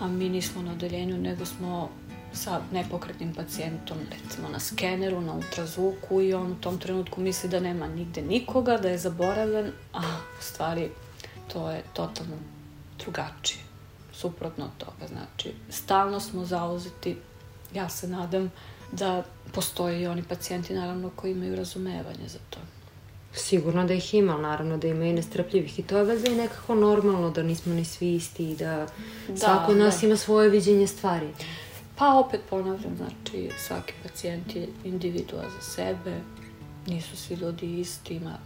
a 0.00 0.08
mi 0.08 0.28
nismo 0.28 0.62
na 0.62 0.72
odeljenju, 0.72 1.18
nego 1.18 1.46
smo 1.46 1.90
sa 2.32 2.60
nepokretnim 2.72 3.34
pacijentom, 3.34 3.98
recimo 4.10 4.48
na 4.48 4.60
skeneru, 4.60 5.20
na 5.20 5.32
ultrazvuku 5.32 6.20
i 6.20 6.34
on 6.34 6.52
u 6.52 6.60
tom 6.60 6.78
trenutku 6.78 7.20
misli 7.20 7.48
da 7.50 7.60
nema 7.60 7.86
nigde 7.86 8.22
nikoga, 8.22 8.76
da 8.76 8.88
je 8.88 8.98
zaboravljen, 8.98 9.72
a 9.92 10.00
u 10.40 10.42
stvari 10.42 10.90
to 11.52 11.70
je 11.70 11.82
totalno 11.92 12.36
drugačije, 12.98 13.64
suprotno 14.12 14.64
od 14.64 14.70
toga. 14.78 15.08
Znači, 15.08 15.54
stalno 15.70 16.20
smo 16.20 16.44
zauzeti, 16.44 17.16
ja 17.74 17.88
se 17.88 18.08
nadam 18.08 18.50
da 18.92 19.22
postoje 19.52 20.02
i 20.02 20.06
oni 20.06 20.22
pacijenti, 20.22 20.74
naravno, 20.74 21.10
koji 21.16 21.32
imaju 21.32 21.56
razumevanje 21.56 22.28
za 22.28 22.38
to. 22.50 22.58
Sigurno 23.32 23.86
da 23.86 23.94
ih 23.94 24.14
ima, 24.14 24.36
naravno 24.38 24.76
da 24.76 24.88
ima 24.88 25.04
i 25.04 25.12
nestrpljivih 25.12 25.78
i 25.78 25.82
to 25.82 25.98
je 25.98 26.04
valjda 26.04 26.30
i 26.30 26.34
nekako 26.34 26.74
normalno 26.74 27.30
da 27.30 27.42
nismo 27.42 27.74
ni 27.74 27.84
svi 27.84 28.14
isti 28.14 28.50
i 28.50 28.56
da, 28.56 28.86
da 29.28 29.36
svako 29.36 29.72
od 29.72 29.78
nas 29.78 30.00
da. 30.00 30.06
ima 30.06 30.16
svoje 30.16 30.48
viđenje 30.48 30.86
stvari. 30.86 31.28
Pa 31.96 32.14
opet 32.14 32.40
ponavljam, 32.50 32.96
znači 32.96 33.50
svaki 33.58 33.92
pacijent 34.02 34.56
je 34.56 34.68
individua 34.84 35.42
za 35.42 35.60
sebe, 35.60 36.20
nisu 36.86 37.16
svi 37.16 37.34
ljudi 37.34 37.80
isti, 37.80 38.14
ima... 38.14 38.38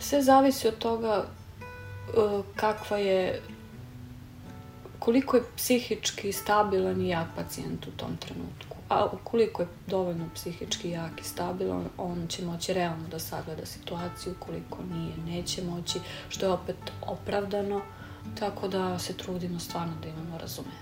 Sve 0.00 0.22
zavisi 0.22 0.68
od 0.68 0.78
toga 0.78 1.24
uh, 2.16 2.44
kakva 2.56 2.96
je 2.96 3.42
koliko 5.00 5.36
je 5.36 5.42
psihički 5.56 6.32
stabilan 6.32 7.00
i 7.00 7.08
jak 7.08 7.26
pacijent 7.36 7.86
u 7.86 7.90
tom 7.90 8.16
trenutku. 8.16 8.76
A 8.88 9.06
ukoliko 9.12 9.62
je 9.62 9.68
dovoljno 9.86 10.28
psihički 10.34 10.90
jak 10.90 11.20
i 11.20 11.24
stabilan, 11.24 11.84
on 11.98 12.26
će 12.28 12.44
moći 12.44 12.74
realno 12.74 13.08
da 13.08 13.18
sagleda 13.18 13.66
situaciju, 13.66 14.34
koliko 14.38 14.78
nije, 14.92 15.16
neće 15.16 15.64
moći, 15.64 15.98
što 16.28 16.46
je 16.46 16.52
opet 16.52 16.76
opravdano, 17.02 17.80
tako 18.38 18.68
da 18.68 18.98
se 18.98 19.12
trudimo 19.12 19.58
stvarno 19.58 19.92
da 20.02 20.08
imamo 20.08 20.38
razumevanje. 20.38 20.80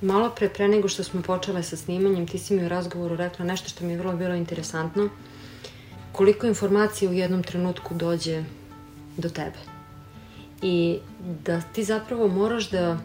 Malo 0.00 0.30
pre, 0.30 0.48
pre 0.48 0.68
nego 0.68 0.88
što 0.88 1.04
smo 1.04 1.22
počele 1.22 1.62
sa 1.62 1.76
snimanjem, 1.76 2.26
ti 2.26 2.38
si 2.38 2.54
mi 2.54 2.64
u 2.64 2.68
razgovoru 2.68 3.16
rekla 3.16 3.44
nešto 3.44 3.68
što 3.68 3.84
mi 3.84 3.92
je 3.92 3.98
vrlo 3.98 4.16
bilo 4.16 4.34
interesantno. 4.34 5.08
Koliko 6.12 6.46
informacija 6.46 7.10
u 7.10 7.14
jednom 7.14 7.42
trenutku 7.42 7.94
dođe 7.94 8.44
do 9.16 9.28
tebe. 9.28 9.58
I 10.62 10.98
da 11.44 11.60
ti 11.60 11.84
zapravo 11.84 12.28
moraš 12.28 12.70
da 12.70 12.98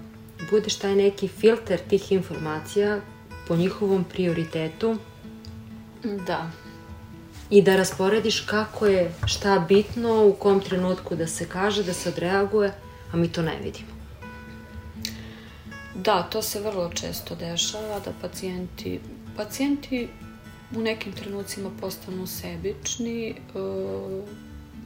budeš 0.50 0.76
taj 0.76 0.96
neki 0.96 1.28
filter 1.28 1.80
tih 1.90 2.12
informacija 2.12 3.02
po 3.48 3.56
njihovom 3.56 4.04
prioritetu. 4.04 4.98
Da. 6.28 6.52
I 7.50 7.62
da 7.62 7.76
rasporediš 7.76 8.40
kako 8.40 8.86
je 8.86 9.14
šta 9.26 9.66
bitno, 9.68 10.26
u 10.26 10.34
kom 10.34 10.60
trenutku 10.60 11.16
da 11.16 11.28
se 11.28 11.50
kaže, 11.50 11.84
da 11.84 11.94
se 11.94 12.10
odreaguje, 12.10 12.74
a 13.12 13.18
mi 13.18 13.28
to 13.32 13.42
ne 13.42 13.60
vidimo. 13.64 13.92
Da, 15.96 16.24
to 16.24 16.42
se 16.42 16.60
vrlo 16.60 16.90
često 16.94 17.36
dešava, 17.36 18.00
da 18.00 18.14
pacijenti, 18.22 19.00
pacijenti 19.38 20.08
u 20.76 20.80
nekim 20.80 21.14
trenucima 21.14 21.70
postanu 21.82 22.28
sebični, 22.28 23.30
e, 23.30 23.34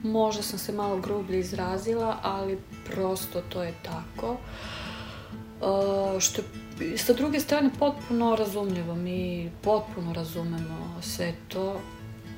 možda 0.04 0.44
sam 0.44 0.60
se 0.60 0.74
malo 0.74 0.98
grublje 0.98 1.40
izrazila, 1.40 2.18
ali 2.22 2.58
prosto 2.86 3.42
to 3.50 3.64
je 3.64 3.74
tako. 3.84 4.34
E, 4.34 4.85
što 6.20 6.42
je 6.80 6.98
sa 6.98 7.14
druge 7.14 7.40
strane 7.40 7.70
potpuno 7.80 8.36
razumljivo, 8.36 8.96
mi 8.96 9.52
potpuno 9.62 10.14
razumemo 10.14 11.02
sve 11.02 11.34
to, 11.48 11.82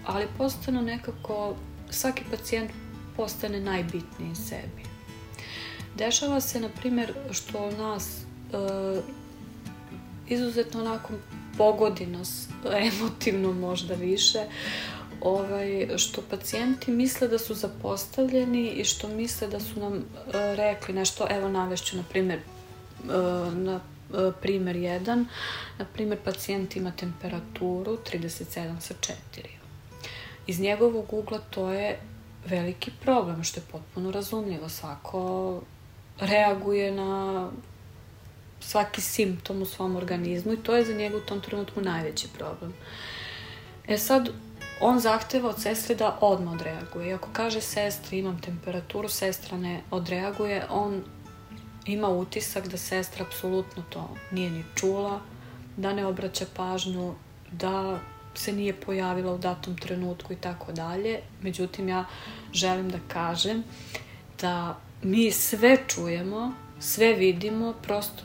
ali 0.05 0.25
postane 0.37 0.81
nekako, 0.81 1.55
svaki 1.89 2.23
pacijent 2.31 2.71
postane 3.17 3.59
najbitniji 3.59 4.35
sebi. 4.35 4.83
Dešava 5.95 6.41
se, 6.41 6.59
na 6.59 6.69
primjer, 6.69 7.13
što 7.31 7.71
nas 7.71 8.17
uh, 8.17 9.03
izuzetno 10.27 10.79
onako 10.79 11.13
pogodi 11.57 12.05
nas 12.05 12.47
emotivno 12.91 13.53
možda 13.53 13.93
više 13.93 14.39
ovaj, 15.21 15.87
što 15.97 16.21
pacijenti 16.29 16.91
misle 16.91 17.27
da 17.27 17.37
su 17.37 17.53
zapostavljeni 17.53 18.69
i 18.69 18.85
što 18.85 19.07
misle 19.07 19.47
da 19.47 19.59
su 19.59 19.79
nam 19.79 19.93
uh, 19.93 20.03
rekli 20.33 20.93
nešto, 20.93 21.27
evo 21.29 21.49
navešću 21.49 21.97
na 21.97 22.03
primjer 22.09 22.39
na 23.53 23.79
uh, 24.09 24.33
primer 24.41 24.75
1, 24.75 25.25
na 25.77 25.85
primjer 25.93 26.19
pacijent 26.25 26.75
ima 26.75 26.91
temperaturu 26.91 27.97
37 28.13 28.79
sa 28.79 28.93
4. 28.93 29.13
iz 30.47 30.59
njegovog 30.59 31.13
ugla 31.13 31.39
to 31.49 31.71
je 31.71 31.99
veliki 32.45 32.91
problem, 33.01 33.43
što 33.43 33.59
je 33.59 33.63
potpuno 33.71 34.11
razumljivo. 34.11 34.69
Svako 34.69 35.61
reaguje 36.19 36.91
na 36.91 37.49
svaki 38.59 39.01
simptom 39.01 39.61
u 39.61 39.65
svom 39.65 39.95
organizmu 39.95 40.53
i 40.53 40.63
to 40.63 40.75
je 40.75 40.85
za 40.85 40.93
njega 40.93 41.17
u 41.17 41.21
tom 41.21 41.41
trenutku 41.41 41.81
najveći 41.81 42.27
problem. 42.37 42.73
E 43.87 43.97
sad, 43.97 44.29
on 44.81 44.99
zahteva 44.99 45.49
od 45.49 45.61
sestre 45.61 45.95
da 45.95 46.17
odmah 46.21 46.53
odreaguje. 46.53 47.09
I 47.09 47.13
ako 47.13 47.29
kaže 47.33 47.61
sestri 47.61 48.19
imam 48.19 48.41
temperaturu, 48.41 49.09
sestra 49.09 49.57
ne 49.57 49.81
odreaguje, 49.91 50.65
on 50.69 51.03
ima 51.87 52.09
utisak 52.09 52.67
da 52.67 52.77
sestra 52.77 53.25
apsolutno 53.25 53.83
to 53.89 54.15
nije 54.31 54.49
ni 54.49 54.63
čula, 54.75 55.19
da 55.77 55.93
ne 55.93 56.05
obraća 56.05 56.45
pažnju, 56.55 57.15
da 57.51 57.99
se 58.35 58.53
nije 58.53 58.73
pojavila 58.73 59.33
u 59.33 59.37
datom 59.37 59.77
trenutku 59.77 60.33
i 60.33 60.35
tako 60.35 60.71
dalje. 60.71 61.19
Međutim, 61.41 61.89
ja 61.89 62.05
želim 62.53 62.89
da 62.89 62.97
kažem 63.07 63.63
da 64.41 64.77
mi 65.03 65.31
sve 65.31 65.77
čujemo, 65.87 66.53
sve 66.79 67.13
vidimo, 67.13 67.73
prosto 67.81 68.23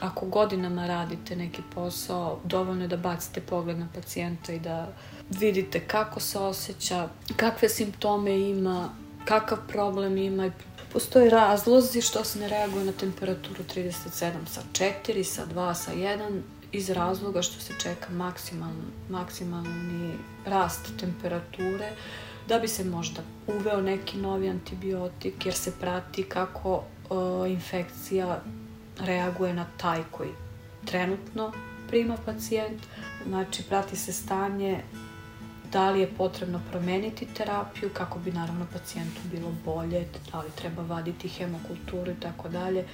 ako 0.00 0.26
godinama 0.26 0.86
radite 0.86 1.36
neki 1.36 1.62
posao, 1.74 2.40
dovoljno 2.44 2.84
je 2.84 2.88
da 2.88 2.96
bacite 2.96 3.40
pogled 3.40 3.78
na 3.78 3.88
pacijenta 3.94 4.52
i 4.52 4.60
da 4.60 4.88
vidite 5.30 5.80
kako 5.80 6.20
se 6.20 6.38
osjeća, 6.38 7.08
kakve 7.36 7.68
simptome 7.68 8.40
ima, 8.40 8.88
kakav 9.24 9.58
problem 9.68 10.16
ima 10.16 10.46
i 10.46 10.50
postoje 10.92 11.30
razlozi 11.30 12.00
što 12.00 12.24
se 12.24 12.38
ne 12.38 12.48
reaguje 12.48 12.84
na 12.84 12.92
temperaturu 12.92 13.64
37 13.76 14.32
sa 14.46 14.60
4, 14.72 15.24
sa 15.24 15.46
2, 15.46 15.74
sa 15.74 15.92
1 15.92 16.40
iz 16.72 16.90
razloga 16.90 17.42
što 17.42 17.60
se 17.60 17.72
čeka 17.82 18.12
maksimalni, 18.12 18.82
maksimalni 19.08 20.14
rast 20.46 20.88
temperature 21.00 21.92
da 22.48 22.58
bi 22.58 22.68
se 22.68 22.84
možda 22.84 23.22
uveo 23.46 23.80
neki 23.80 24.18
novi 24.18 24.48
antibiotik 24.48 25.46
jer 25.46 25.54
se 25.54 25.72
prati 25.80 26.22
kako 26.22 26.74
uh, 27.10 27.50
infekcija 27.50 28.40
reaguje 29.00 29.54
na 29.54 29.66
taj 29.76 30.02
koji 30.10 30.30
trenutno 30.84 31.52
prima 31.88 32.16
pacijent. 32.24 32.82
Znači, 33.26 33.62
prati 33.62 33.96
se 33.96 34.12
stanje 34.12 34.82
da 35.72 35.90
li 35.90 36.00
je 36.00 36.14
potrebno 36.18 36.60
promeniti 36.70 37.26
terapiju 37.26 37.90
kako 37.92 38.18
bi 38.18 38.32
naravno 38.32 38.66
pacijentu 38.72 39.20
bilo 39.32 39.52
bolje, 39.64 40.06
da 40.32 40.40
li 40.40 40.50
treba 40.56 40.82
vaditi 40.82 41.28
hemokulturu 41.28 42.10
i 42.10 42.20
tako 42.20 42.48
dalje. 42.48 42.86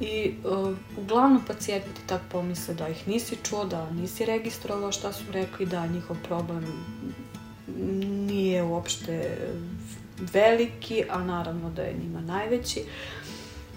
I 0.00 0.34
uh, 0.44 0.76
uglavnom 0.96 1.42
pacijenti 1.46 1.88
ti 1.94 2.00
tako 2.06 2.24
pomisle 2.28 2.74
da 2.74 2.88
ih 2.88 3.08
nisi 3.08 3.36
čuo, 3.42 3.64
da 3.64 3.90
nisi 3.90 4.24
registrovao 4.24 4.92
šta 4.92 5.12
su 5.12 5.24
rekli, 5.32 5.66
da 5.66 5.86
njihov 5.86 6.16
problem 6.28 6.64
nije 8.26 8.62
uopšte 8.62 9.38
veliki, 10.18 11.04
a 11.10 11.24
naravno 11.24 11.70
da 11.70 11.82
je 11.82 11.94
njima 12.02 12.20
najveći. 12.20 12.84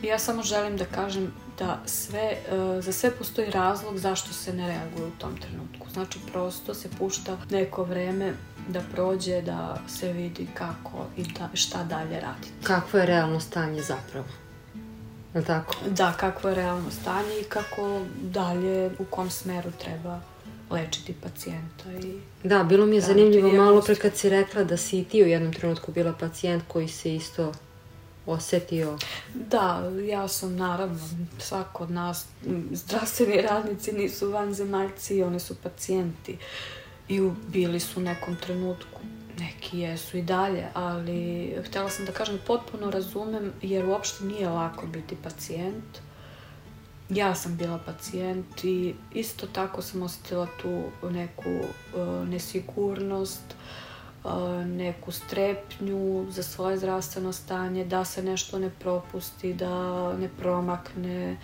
Ja 0.04 0.20
samo 0.20 0.44
želim 0.44 0.78
da 0.78 0.86
kažem 0.86 1.34
da 1.62 1.80
sve, 1.86 2.38
uh, 2.52 2.84
za 2.84 2.92
sve 2.92 3.12
postoji 3.12 3.52
razlog 3.52 3.98
zašto 3.98 4.34
se 4.34 4.54
ne 4.54 4.68
reaguje 4.68 5.08
u 5.08 5.20
tom 5.20 5.38
trenutku. 5.38 5.90
Znači 5.94 6.20
prosto 6.32 6.74
se 6.74 6.90
pušta 7.00 7.38
neko 7.50 7.84
vreme 7.84 8.34
da 8.68 8.82
prođe, 8.92 9.42
da 9.42 9.78
se 9.88 10.14
vidi 10.14 10.48
kako 10.54 11.06
i 11.18 11.24
da, 11.24 11.50
šta 11.54 11.84
dalje 11.84 12.20
raditi. 12.20 12.52
Kakvo 12.64 13.00
je 13.00 13.06
realno 13.06 13.40
stanje 13.40 13.82
zapravo? 13.82 14.26
Je 15.36 15.44
tako? 15.44 15.76
Da, 15.90 16.14
kakvo 16.20 16.50
je 16.50 16.56
realno 16.56 16.92
stanje 16.92 17.40
i 17.42 17.44
kako 17.44 18.02
dalje, 18.22 18.92
u 19.00 19.06
kom 19.06 19.30
smeru 19.30 19.72
treba 19.72 20.20
lečiti 20.70 21.14
pacijenta. 21.24 21.92
I 22.04 22.20
da, 22.44 22.64
bilo 22.64 22.86
mi 22.86 22.96
je 22.96 23.02
zanimljivo 23.02 23.52
malo 23.52 23.82
pre 23.82 23.96
kad 23.96 24.16
si 24.16 24.30
rekla 24.30 24.64
da 24.64 24.78
si 24.78 25.04
ti 25.04 25.24
u 25.24 25.28
jednom 25.28 25.54
trenutku 25.54 25.92
bila 25.92 26.14
pacijent 26.20 26.64
koji 26.68 26.88
se 26.88 27.16
isto 27.16 27.52
osetio? 28.26 28.98
Da, 29.34 29.92
ja 30.10 30.28
sam 30.28 30.56
naravno, 30.56 31.00
svako 31.40 31.84
od 31.84 31.92
nas, 31.92 32.26
zdravstveni 32.72 33.42
radnici 33.42 33.92
nisu 33.92 34.32
vanzemaljci, 34.32 35.24
oni 35.24 35.40
su 35.40 35.56
pacijenti 35.64 36.38
i 37.10 37.30
bili 37.48 37.80
su 37.80 38.00
u 38.00 38.04
nekom 38.04 38.36
trenutku. 38.36 39.00
Neki 39.40 39.80
jesu 39.80 40.18
i 40.18 40.22
dalje, 40.22 40.68
ali 40.74 41.54
htela 41.66 41.90
sam 41.90 42.06
da 42.06 42.12
kažem 42.12 42.40
potpuno 42.48 42.92
razumem 42.92 43.54
jer 43.62 43.86
uopšte 43.86 44.24
nije 44.24 44.50
lako 44.50 44.88
biti 44.88 45.16
pacijent. 45.24 46.00
Ja 47.10 47.36
sam 47.36 47.58
bila 47.58 47.80
pacijent 47.86 48.64
i 48.64 48.96
isto 49.14 49.48
tako 49.48 49.82
sam 49.82 50.02
osetila 50.02 50.48
tu 50.62 50.84
neku 51.10 51.50
uh, 51.50 52.28
nesigurnost, 52.28 53.44
uh, 53.50 53.91
neku 54.66 55.12
strepnju 55.12 56.26
za 56.30 56.44
svoje 56.44 56.78
zdravstveno 56.78 57.34
stanje, 57.34 57.86
da 57.86 58.06
se 58.06 58.24
nešto 58.24 58.60
ne 58.60 58.70
propusti, 58.80 59.54
da 59.54 60.14
ne 60.18 60.30
promakne. 60.40 61.38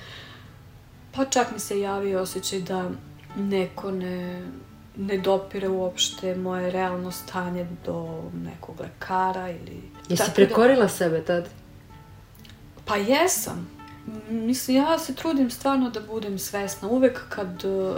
Pa 1.11 1.25
čak 1.25 1.51
mi 1.53 1.59
se 1.59 1.79
javio 1.79 2.21
osjećaj 2.21 2.61
da 2.61 2.89
neko 3.35 3.91
ne 3.91 4.43
ne 4.97 5.17
dopire 5.17 5.69
uopšte 5.69 6.35
moje 6.35 6.71
realno 6.71 7.11
stanje 7.11 7.67
do 7.85 8.23
nekog 8.45 8.79
lekara 8.79 9.49
ili... 9.49 9.81
Jesi 10.09 10.23
Tako 10.23 10.35
prekorila 10.35 10.81
da... 10.81 10.89
sebe 10.89 11.23
tad? 11.23 11.49
Pa 12.85 12.95
jesam. 12.95 13.69
Mislim, 14.29 14.77
ja 14.77 14.99
se 14.99 15.15
trudim 15.15 15.49
stvarno 15.49 15.89
da 15.89 15.99
budem 16.01 16.39
svesna. 16.39 16.87
Uvek 16.87 17.21
kad 17.29 17.65
uh, 17.65 17.97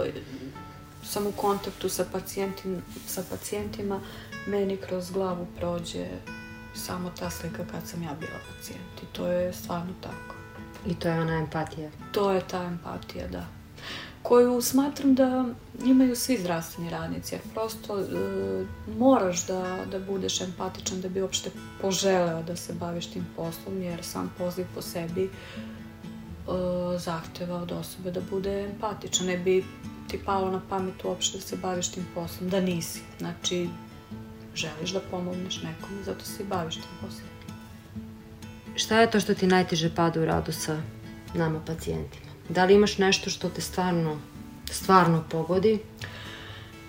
sam 1.04 1.26
u 1.26 1.32
kontaktu 1.32 1.88
sa, 1.88 2.04
pacijentim, 2.12 2.82
sa 3.06 3.22
pacijentima, 3.30 4.00
meni 4.46 4.76
kroz 4.76 5.10
glavu 5.10 5.46
prođe 5.56 6.06
samo 6.74 7.10
ta 7.18 7.30
slika 7.30 7.64
kad 7.72 7.88
sam 7.88 8.02
ja 8.02 8.14
bila 8.20 8.38
pacijent. 8.48 9.02
I 9.02 9.06
to 9.12 9.26
je 9.26 9.52
stvarno 9.52 9.92
tako. 10.00 10.34
I 10.86 10.94
to 10.94 11.08
je 11.08 11.20
ona 11.20 11.38
empatija? 11.38 11.90
To 12.12 12.32
je 12.32 12.40
ta 12.48 12.62
empatija, 12.62 13.28
da 13.28 13.46
koju 14.22 14.60
smatram 14.60 15.14
da 15.14 15.44
imaju 15.84 16.16
svi 16.16 16.38
zdravstveni 16.38 16.90
radnici, 16.90 17.34
jer 17.34 17.42
prosto 17.54 18.00
e, 18.00 18.04
moraš 18.98 19.46
da, 19.46 19.78
da 19.90 19.98
budeš 19.98 20.40
empatičan 20.40 21.00
da 21.00 21.08
bi 21.08 21.22
uopšte 21.22 21.50
poželeo 21.80 22.42
da 22.42 22.56
se 22.56 22.72
baviš 22.72 23.06
tim 23.06 23.26
poslom, 23.36 23.82
jer 23.82 24.04
sam 24.04 24.34
poziv 24.38 24.66
po 24.74 24.82
sebi 24.82 25.24
e, 25.24 25.30
zahteva 26.98 27.56
od 27.56 27.72
osobe 27.72 28.10
da 28.10 28.20
bude 28.30 28.64
empatičan. 28.64 29.26
Ne 29.26 29.38
bi 29.38 29.64
ti 30.08 30.18
palo 30.24 30.50
na 30.50 30.60
pamet 30.68 31.04
uopšte 31.04 31.38
da 31.38 31.44
se 31.44 31.56
baviš 31.56 31.88
tim 31.88 32.06
poslom, 32.14 32.50
da 32.50 32.60
nisi. 32.60 33.00
Znači, 33.18 33.68
želiš 34.54 34.90
da 34.90 35.00
pomogneš 35.00 35.62
nekom 35.62 36.00
i 36.00 36.04
zato 36.04 36.24
se 36.24 36.42
i 36.42 36.46
baviš 36.46 36.74
tim 36.74 36.96
poslom. 37.00 37.28
Šta 38.76 39.00
je 39.00 39.10
to 39.10 39.20
što 39.20 39.34
ti 39.34 39.46
najteže 39.46 39.94
pada 39.94 40.20
u 40.20 40.24
radu 40.24 40.52
sa 40.52 40.80
nama 41.34 41.60
pacijentima? 41.66 42.30
Da 42.48 42.64
li 42.64 42.74
imaš 42.74 42.98
nešto 42.98 43.30
što 43.30 43.48
te 43.48 43.60
stvarno, 43.60 44.18
stvarno 44.70 45.24
pogodi? 45.30 45.78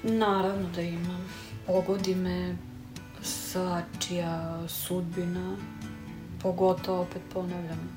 Naravno 0.03 0.69
da 0.75 0.81
imam. 0.81 1.25
Pogodi 1.67 2.15
me 2.15 2.55
svačija 3.21 4.63
sudbina, 4.67 5.57
pogotovo 6.41 7.01
opet 7.01 7.21
ponavljam 7.33 7.89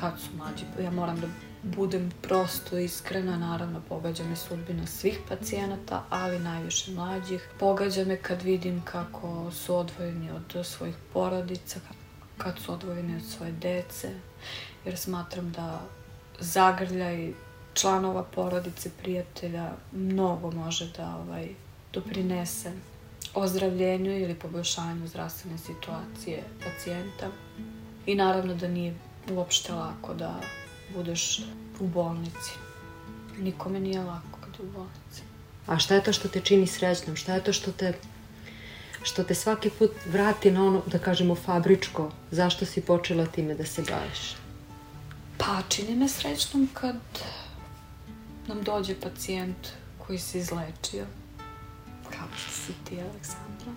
kad 0.00 0.20
su 0.20 0.28
mlađi. 0.36 0.64
Ja 0.82 0.90
moram 0.90 1.20
da 1.20 1.26
budem 1.64 2.10
prosto 2.22 2.78
iskrena, 2.78 3.36
naravno 3.36 3.80
pogađa 3.88 4.24
me 4.24 4.36
sudbina 4.36 4.86
svih 4.86 5.18
pacijenata, 5.28 6.04
ali 6.10 6.38
najviše 6.38 6.90
mlađih. 6.90 7.48
Pogađa 7.58 8.04
me 8.04 8.16
kad 8.16 8.42
vidim 8.42 8.82
kako 8.84 9.50
su 9.50 9.76
odvojeni 9.76 10.30
od 10.30 10.66
svojih 10.66 10.94
porodica, 11.12 11.80
kad 12.38 12.58
su 12.58 12.72
odvojeni 12.72 13.16
od 13.16 13.22
svoje 13.22 13.52
dece, 13.52 14.08
jer 14.84 14.98
smatram 14.98 15.52
da 15.52 15.80
zagrljaj 16.40 17.32
članova 17.74 18.22
porodice, 18.22 18.90
prijatelja, 19.02 19.70
mnogo 19.92 20.50
može 20.50 20.92
da 20.96 21.16
ovaj, 21.16 21.48
doprinese 21.92 22.72
ozdravljenju 23.34 24.18
ili 24.18 24.34
poboljšanju 24.34 25.08
zdravstvene 25.08 25.58
situacije 25.58 26.42
pacijenta. 26.64 27.26
I 28.06 28.14
naravno 28.14 28.54
da 28.54 28.68
nije 28.68 28.94
uopšte 29.30 29.72
lako 29.72 30.14
da 30.14 30.40
budeš 30.94 31.40
u 31.80 31.86
bolnici. 31.86 32.52
Nikome 33.38 33.80
nije 33.80 34.00
lako 34.00 34.38
kad 34.40 34.54
je 34.58 34.66
u 34.66 34.72
bolnici. 34.72 35.22
A 35.66 35.78
šta 35.78 35.94
je 35.94 36.02
to 36.02 36.12
što 36.12 36.28
te 36.28 36.40
čini 36.40 36.66
srećnom? 36.66 37.16
Šta 37.16 37.34
je 37.34 37.44
to 37.44 37.52
što 37.52 37.72
te 37.72 37.94
što 39.04 39.24
te 39.24 39.34
svaki 39.34 39.70
put 39.70 39.90
vrati 40.06 40.50
na 40.50 40.66
ono, 40.66 40.82
da 40.86 40.98
kažemo, 40.98 41.34
fabričko, 41.34 42.10
zašto 42.30 42.66
si 42.66 42.80
počela 42.80 43.26
time 43.26 43.54
da 43.54 43.66
se 43.66 43.82
baviš? 43.82 44.36
Pa, 45.38 45.62
čini 45.68 45.96
me 45.96 46.08
srećnom 46.08 46.68
kad 46.72 46.96
nam 48.46 48.62
dođe 48.62 48.94
pacijent 49.00 49.68
koji 49.98 50.18
se 50.18 50.38
izlečio, 50.38 51.06
kao 52.10 52.28
što 52.36 52.52
si 52.52 52.72
ti, 52.84 53.00
Aleksandra, 53.00 53.72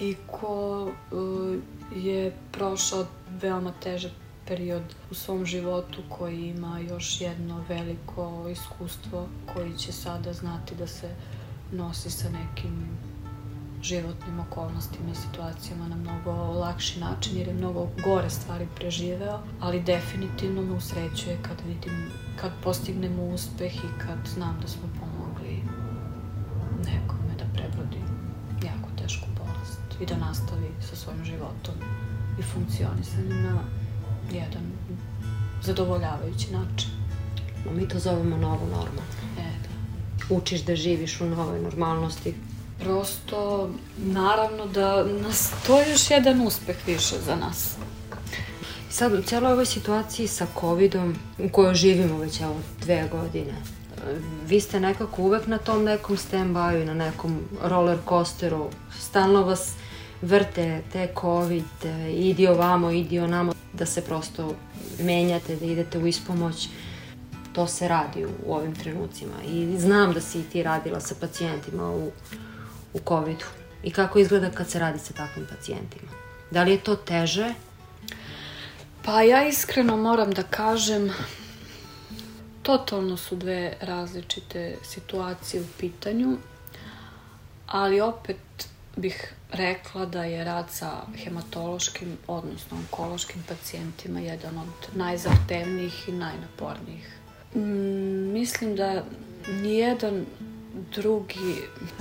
i 0.00 0.16
ko 0.26 0.82
uh, 0.84 1.56
je 1.96 2.32
prošao 2.52 3.06
veoma 3.28 3.72
težak 3.82 4.12
period 4.46 4.82
u 5.10 5.14
svom 5.14 5.46
životu 5.46 6.02
koji 6.08 6.48
ima 6.48 6.78
još 6.78 7.20
jedno 7.20 7.64
veliko 7.68 8.48
iskustvo 8.48 9.28
koji 9.54 9.76
će 9.76 9.92
sada 9.92 10.32
znati 10.32 10.74
da 10.74 10.86
se 10.86 11.10
nosi 11.72 12.10
sa 12.10 12.28
nekim 12.30 12.98
životnim 13.82 14.40
okolnostima 14.40 15.10
i 15.10 15.14
situacijama 15.14 15.88
na 15.88 15.96
mnogo 15.96 16.32
lakši 16.32 17.00
način 17.00 17.38
jer 17.38 17.48
je 17.48 17.54
mnogo 17.54 17.88
gore 18.04 18.30
stvari 18.30 18.66
preživeo, 18.76 19.40
ali 19.60 19.82
definitivno 19.82 20.62
me 20.62 20.76
usrećuje 20.76 21.38
kad 21.42 21.56
vidim, 21.66 22.10
kad 22.40 22.50
postignemo 22.62 23.24
uspeh 23.24 23.74
i 23.74 23.98
kad 24.06 24.18
znam 24.34 24.60
da 24.60 24.68
smo 24.68 24.88
pomogli 25.00 25.62
nekome 26.78 27.34
da 27.38 27.44
prebrodi 27.54 28.00
jako 28.64 28.88
tešku 29.02 29.26
bolest 29.38 30.00
i 30.00 30.06
da 30.06 30.16
nastavi 30.16 30.70
sa 30.80 30.96
svojim 30.96 31.24
životom 31.24 31.74
i 32.38 32.42
funkcionisanjem 32.42 33.42
na 33.42 33.83
jedan 34.32 34.62
zadovoljavajući 35.62 36.52
način. 36.52 36.90
Mi 37.72 37.88
to 37.88 37.98
zovemo 37.98 38.36
novu 38.36 38.66
normu. 38.66 39.02
E, 39.38 39.42
da. 39.42 40.34
Učiš 40.34 40.60
da 40.60 40.76
živiš 40.76 41.20
u 41.20 41.26
novoj 41.26 41.60
normalnosti 41.60 42.34
prosto, 42.80 43.70
naravno 43.96 44.66
da 44.66 45.04
nas, 45.04 45.52
to 45.66 45.80
je 45.80 45.90
još 45.90 46.10
jedan 46.10 46.46
uspeh 46.46 46.76
više 46.86 47.14
za 47.26 47.36
nas. 47.36 47.76
Sad, 48.90 49.12
u 49.12 49.22
celoj 49.22 49.52
ovoj 49.52 49.66
situaciji 49.66 50.26
sa 50.28 50.46
COVID-om, 50.60 51.16
u 51.38 51.48
kojoj 51.48 51.74
živimo 51.74 52.18
već 52.18 52.40
evo 52.40 52.56
dve 52.80 53.08
godine, 53.12 53.54
vi 54.46 54.60
ste 54.60 54.80
nekako 54.80 55.22
uvek 55.22 55.46
na 55.46 55.58
tom 55.58 55.84
nekom 55.84 56.16
stand-by, 56.16 56.84
na 56.84 56.94
nekom 56.94 57.40
roller 57.62 57.98
coasteru, 58.08 58.70
stalno 59.00 59.42
vas 59.42 59.72
vrte 60.24 60.82
te 60.92 61.08
COVID, 61.20 61.64
idi 62.10 62.46
ovamo, 62.46 62.90
idi 62.90 63.18
onamo, 63.18 63.52
da 63.72 63.86
se 63.86 64.04
prosto 64.04 64.54
menjate, 65.00 65.56
da 65.56 65.64
idete 65.64 65.98
u 65.98 66.06
ispomoć. 66.06 66.68
To 67.52 67.66
se 67.66 67.88
radi 67.88 68.24
u 68.24 68.54
ovim 68.54 68.74
trenucima 68.74 69.42
i 69.46 69.78
znam 69.78 70.12
da 70.12 70.20
si 70.20 70.40
i 70.40 70.42
ti 70.42 70.62
radila 70.62 71.00
sa 71.00 71.14
pacijentima 71.20 71.90
u, 71.90 72.12
u 72.94 73.00
COVID-u 73.08 73.46
i 73.82 73.90
kako 73.90 74.18
izgleda 74.18 74.50
kad 74.50 74.70
se 74.70 74.78
radi 74.78 74.98
sa 74.98 75.12
takvim 75.12 75.46
pacijentima? 75.46 76.10
Da 76.50 76.62
li 76.62 76.70
je 76.70 76.80
to 76.80 76.96
teže? 76.96 77.54
Pa 79.04 79.22
ja 79.22 79.48
iskreno 79.48 79.96
moram 79.96 80.30
da 80.30 80.42
kažem 80.42 81.12
totalno 82.62 83.16
su 83.16 83.36
dve 83.36 83.76
različite 83.80 84.76
situacije 84.82 85.62
u 85.62 85.66
pitanju, 85.78 86.36
ali 87.66 88.00
opet 88.00 88.36
bih 88.96 89.34
rekla 89.50 90.06
da 90.06 90.24
je 90.24 90.44
rad 90.44 90.70
sa 90.70 91.02
hematološkim, 91.16 92.18
odnosno 92.26 92.76
onkološkim 92.76 93.42
pacijentima 93.48 94.20
jedan 94.20 94.58
od 94.58 94.96
najzahtevnijih 94.96 96.08
i 96.08 96.12
najnapornijih. 96.12 97.18
Mm, 97.54 98.32
mislim 98.32 98.76
da 98.76 99.04
nijedan 99.62 100.26
drugi 100.94 101.56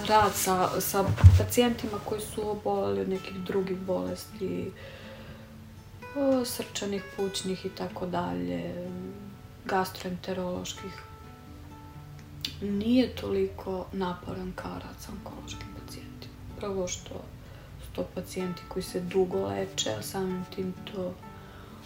rad 0.08 0.32
sa, 0.36 0.82
sa 0.82 1.06
pacijentima 1.38 1.98
koji 2.06 2.22
su 2.22 2.50
oboleli 2.50 3.02
od 3.02 3.10
nekih 3.10 3.34
drugih 3.34 3.78
bolesti, 3.78 4.72
srčanih, 6.46 7.04
pućnih 7.18 7.66
i 7.66 7.70
tako 7.70 8.06
dalje, 8.06 8.88
gastroenteroloških, 9.66 10.92
nije 12.62 13.16
toliko 13.16 13.86
naporan 13.94 14.54
kao 14.56 14.74
rad 14.74 14.96
sa 15.00 15.12
onkološkim 15.12 15.73
Prvo 16.64 16.88
što 16.88 17.14
su 17.82 17.96
to 17.96 18.06
pacijenti 18.16 18.62
koji 18.68 18.84
se 18.84 19.00
dugo 19.00 19.48
leče, 19.48 19.90
a 19.90 20.02
samim 20.02 20.46
tim 20.56 20.74
to 20.94 21.14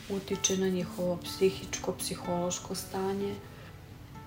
utiče 0.09 0.57
na 0.57 0.67
njihovo 0.69 1.17
psihičko, 1.23 1.93
psihološko 1.93 2.75
stanje, 2.75 3.35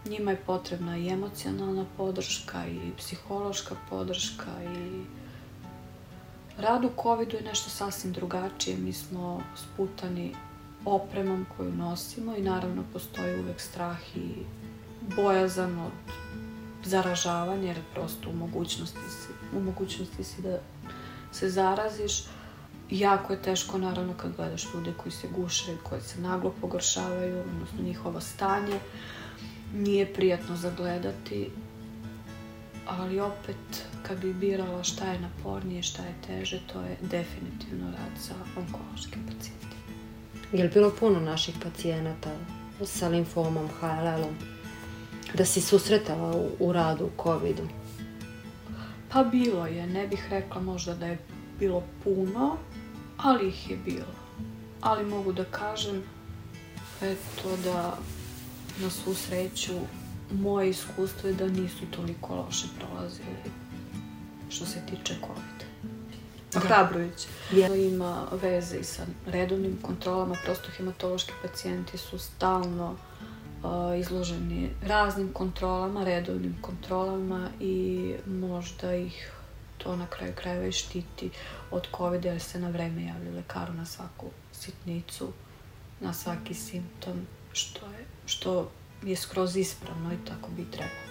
njima 0.06 0.30
je 0.30 0.42
potrebna 0.46 0.96
i 0.96 1.08
emocionalna 1.08 1.84
podrška 1.96 2.66
i 2.66 2.92
psihološka 2.98 3.74
podrška 3.90 4.50
i 4.62 5.02
rad 6.58 6.84
u 6.84 6.90
COVID-u 7.02 7.36
je 7.36 7.42
nešto 7.42 7.70
sasvim 7.70 8.12
drugačije. 8.12 8.76
Mi 8.76 8.92
smo 8.92 9.42
sputani 9.56 10.34
opremom 10.84 11.46
koju 11.56 11.72
nosimo 11.72 12.36
i 12.36 12.42
naravno 12.42 12.82
postoji 12.92 13.40
uvek 13.40 13.60
strah 13.60 14.16
i 14.16 14.34
bojazan 15.16 15.78
od 15.78 15.92
zaražavanja 16.84 17.66
jer 17.66 17.78
prosto 17.94 18.30
u 18.30 18.32
mogućnosti 18.32 19.10
si, 19.10 19.39
u 19.56 19.60
mogućnosti 19.60 20.24
si 20.24 20.42
da 20.42 20.58
se 21.32 21.50
zaraziš. 21.50 22.22
Jako 22.90 23.32
je 23.32 23.42
teško 23.42 23.78
naravno 23.78 24.14
kad 24.16 24.36
gledaš 24.36 24.66
ljude 24.74 24.92
koji 24.96 25.12
se 25.12 25.28
guše, 25.28 25.76
koji 25.82 26.00
se 26.00 26.20
naglo 26.20 26.54
pogoršavaju, 26.60 27.40
odnosno 27.40 27.82
njihovo 27.82 28.20
stanje. 28.20 28.80
Nije 29.74 30.14
prijatno 30.14 30.56
zagledati, 30.56 31.50
ali 32.86 33.20
opet 33.20 33.86
kad 34.02 34.18
bi 34.20 34.32
birala 34.32 34.82
šta 34.82 35.12
je 35.12 35.20
napornije, 35.20 35.82
šta 35.82 36.02
je 36.02 36.14
teže, 36.26 36.60
to 36.72 36.80
je 36.80 36.96
definitivno 37.00 37.90
rad 37.90 38.22
sa 38.22 38.34
onkološkim 38.56 39.22
pacijentima. 39.26 39.60
Je 40.52 40.62
li 40.62 40.70
bilo 40.74 40.90
puno 41.00 41.20
naših 41.20 41.54
pacijenata 41.62 42.30
sa 42.84 43.08
limfomom, 43.08 43.68
HLL-om, 43.80 44.34
da 45.34 45.44
si 45.44 45.60
susretala 45.60 46.36
u, 46.36 46.50
u 46.60 46.72
radu 46.72 47.04
u 47.04 47.22
COVID-u? 47.22 47.68
Pa 49.12 49.22
bilo 49.24 49.66
je, 49.66 49.86
ne 49.86 50.06
bih 50.06 50.26
rekla 50.30 50.60
možda 50.60 50.94
da 50.94 51.06
je 51.06 51.18
bilo 51.58 51.82
puno, 52.04 52.56
ali 53.16 53.48
ih 53.48 53.70
je 53.70 53.76
bilo. 53.76 54.14
Ali 54.80 55.06
mogu 55.06 55.32
da 55.32 55.44
kažem 55.44 56.02
eto 57.02 57.56
da 57.64 57.98
na 58.80 58.90
svu 58.90 59.14
sreću, 59.14 59.72
moje 60.32 60.70
iskustvo 60.70 61.28
je 61.28 61.34
da 61.34 61.48
nisu 61.48 61.86
toliko 61.96 62.34
loše 62.34 62.66
prolazili 62.78 63.50
što 64.50 64.66
se 64.66 64.80
tiče 64.86 65.14
COVID-a. 65.20 65.70
Da. 66.52 66.90
To 67.66 67.74
ima 67.74 68.26
veze 68.42 68.76
i 68.76 68.84
sa 68.84 69.02
redovnim 69.26 69.78
kontrolama, 69.82 70.36
prosto 70.44 70.68
hematološki 70.76 71.32
pacijenti 71.42 71.98
su 71.98 72.18
stalno 72.18 72.96
izloženi 73.98 74.70
raznim 74.82 75.32
kontrolama, 75.32 76.04
redovnim 76.04 76.56
kontrolama 76.60 77.48
i 77.60 78.14
možda 78.26 78.94
ih 78.94 79.32
to 79.78 79.96
na 79.96 80.06
kraju 80.06 80.32
krajeva 80.36 80.66
i 80.66 80.72
štiti 80.72 81.30
od 81.70 81.86
COVID-a 81.96 82.28
jer 82.28 82.42
se 82.42 82.58
na 82.58 82.68
vreme 82.68 83.04
javlja 83.04 83.30
lekaru 83.36 83.72
na 83.72 83.86
svaku 83.86 84.26
sitnicu, 84.52 85.28
na 86.00 86.12
svaki 86.12 86.54
simptom, 86.54 87.26
što 87.52 87.86
je 87.86 88.10
što 88.30 88.70
je 89.02 89.16
skroz 89.16 89.56
ispravno 89.56 90.12
i 90.12 90.26
tako 90.28 90.48
bi 90.56 90.64
trebalo. 90.70 91.10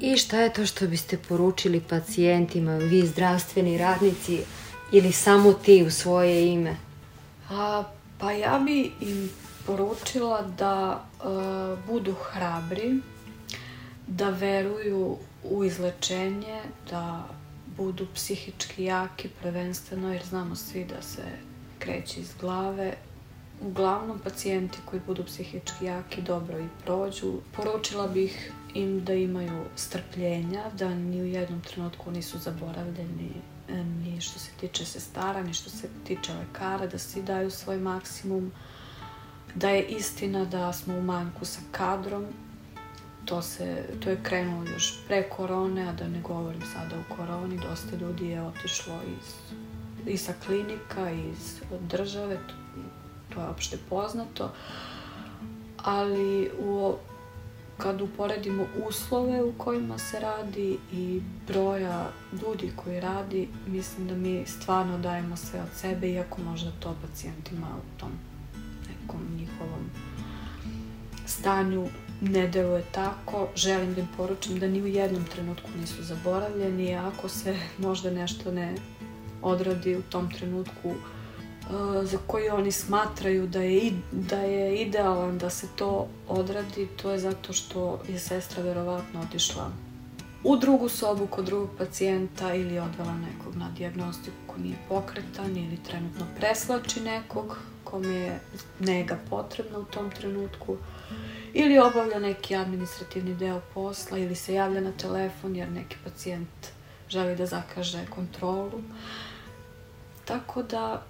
I 0.00 0.16
šta 0.16 0.40
je 0.40 0.52
to 0.52 0.66
što 0.66 0.86
biste 0.86 1.18
poručili 1.28 1.80
pacijentima, 1.80 2.76
vi 2.76 3.06
zdravstveni 3.06 3.78
radnici 3.78 4.40
ili 4.92 5.12
samo 5.12 5.52
ti 5.52 5.84
u 5.86 5.90
svoje 5.90 6.52
ime? 6.52 6.76
A, 7.50 7.84
pa 8.18 8.32
ja 8.32 8.58
bi 8.66 8.92
im 9.00 9.30
poručila 9.68 10.42
da 10.58 11.04
uh, 11.18 11.78
budu 11.86 12.14
hrabri, 12.14 13.00
da 14.06 14.30
veruju 14.30 15.16
u 15.44 15.64
izlečenje, 15.64 16.62
da 16.90 17.28
budu 17.76 18.06
psihički 18.14 18.84
jaki 18.84 19.28
prvenstveno, 19.42 20.12
jer 20.12 20.24
znamo 20.24 20.56
svi 20.56 20.84
da 20.84 21.02
se 21.02 21.22
kreće 21.78 22.20
iz 22.20 22.34
glave, 22.40 22.94
uglavnom 23.60 24.18
pacijenti 24.18 24.78
koji 24.84 25.02
budu 25.06 25.24
psihički 25.24 25.84
jaki 25.84 26.22
dobro 26.22 26.58
i 26.58 26.68
prođu. 26.84 27.32
Poručila 27.56 28.06
bih 28.08 28.52
im 28.74 29.04
da 29.04 29.14
imaju 29.14 29.64
strpljenja, 29.76 30.64
da 30.78 30.88
ni 30.88 31.20
u 31.20 31.26
jednom 31.26 31.60
trenutku 31.60 32.10
nisu 32.10 32.38
zaboravljeni 32.38 33.32
e, 33.68 33.84
ni 33.84 34.20
što 34.20 34.38
se 34.38 34.50
tiče 34.60 34.84
sestara, 34.84 35.42
ni 35.42 35.54
što 35.54 35.70
se 35.70 35.88
tiče 36.06 36.32
lekara, 36.32 36.86
da 36.86 36.98
svi 36.98 37.22
daju 37.22 37.50
svoj 37.50 37.78
maksimum, 37.78 38.52
da 39.54 39.70
je 39.70 39.82
istina 39.82 40.44
da 40.44 40.72
smo 40.72 40.94
u 40.94 41.02
manjku 41.02 41.44
sa 41.44 41.60
kadrom, 41.72 42.26
to, 43.24 43.42
se, 43.42 43.84
to 44.00 44.10
je 44.10 44.22
krenulo 44.22 44.64
još 44.70 45.06
pre 45.06 45.28
korone, 45.28 45.88
a 45.88 45.92
da 45.92 46.08
ne 46.08 46.20
govorim 46.20 46.62
sada 46.72 46.96
o 46.96 47.14
koroni, 47.16 47.60
dosta 47.68 47.96
ljudi 47.96 48.28
je 48.28 48.42
otišlo 48.42 48.94
iz, 49.18 49.34
i 50.06 50.16
sa 50.16 50.32
klinika, 50.46 51.10
iz 51.10 51.60
države, 51.80 52.38
to 53.34 53.40
je 53.40 53.48
opšte 53.48 53.78
poznato, 53.88 54.52
ali 55.76 56.50
u, 56.58 56.94
kad 57.76 58.00
uporedimo 58.00 58.66
uslove 58.88 59.42
u 59.42 59.52
kojima 59.52 59.98
se 59.98 60.20
radi 60.20 60.78
i 60.92 61.20
broja 61.46 62.10
ljudi 62.42 62.72
koji 62.76 63.00
radi, 63.00 63.48
mislim 63.66 64.08
da 64.08 64.14
mi 64.14 64.46
stvarno 64.46 64.98
dajemo 64.98 65.36
sve 65.36 65.60
od 65.60 65.68
sebe, 65.74 66.10
iako 66.10 66.42
možda 66.42 66.70
to 66.80 66.96
pacijentima 67.02 67.66
u 67.66 68.00
tom 68.00 68.10
nekom 69.08 69.20
njihovom 69.36 69.90
stanju 71.26 71.88
ne 72.20 72.48
deluje 72.48 72.82
tako. 72.92 73.48
Želim 73.56 73.94
da 73.94 74.00
im 74.00 74.08
poručim 74.16 74.58
da 74.58 74.66
ni 74.66 74.82
u 74.82 74.86
jednom 74.86 75.24
trenutku 75.24 75.68
nisu 75.80 76.02
zaboravljeni, 76.02 76.94
ako 76.94 77.28
se 77.28 77.56
možda 77.78 78.10
nešto 78.10 78.52
ne 78.52 78.74
odradi 79.42 79.96
u 79.96 80.02
tom 80.02 80.30
trenutku, 80.30 80.94
za 82.02 82.18
koji 82.26 82.48
oni 82.48 82.72
smatraju 82.72 83.46
da 83.46 83.62
je, 83.62 83.92
da 84.12 84.36
je 84.36 84.82
idealan 84.82 85.38
da 85.38 85.50
se 85.50 85.66
to 85.76 86.08
odradi, 86.28 86.88
to 87.02 87.10
je 87.10 87.18
zato 87.18 87.52
što 87.52 88.00
je 88.08 88.18
sestra 88.18 88.62
verovatno 88.62 89.20
otišla 89.20 89.70
u 90.44 90.56
drugu 90.56 90.88
sobu 90.88 91.26
kod 91.26 91.44
drugog 91.44 91.70
pacijenta 91.78 92.54
ili 92.54 92.78
odvela 92.78 93.14
nekog 93.14 93.56
na 93.56 93.70
diagnostiku 93.76 94.36
ko 94.46 94.58
nije 94.58 94.76
pokretan 94.88 95.56
ili 95.56 95.76
trenutno 95.76 96.26
preslači 96.36 97.00
nekog 97.00 97.58
kome 97.90 98.14
je 98.14 98.40
nega 98.80 99.18
potrebna 99.30 99.78
u 99.78 99.84
tom 99.84 100.10
trenutku 100.10 100.76
ili 101.52 101.78
obavlja 101.78 102.18
neki 102.18 102.56
administrativni 102.56 103.34
deo 103.34 103.60
posla 103.74 104.18
ili 104.18 104.34
se 104.34 104.54
javlja 104.54 104.80
na 104.80 104.92
telefon 104.92 105.56
jer 105.56 105.70
neki 105.70 105.96
pacijent 106.04 106.68
želi 107.08 107.36
da 107.36 107.46
zakaže 107.46 108.06
kontrolu. 108.10 108.82
Tako 110.24 110.62
da 110.62 111.02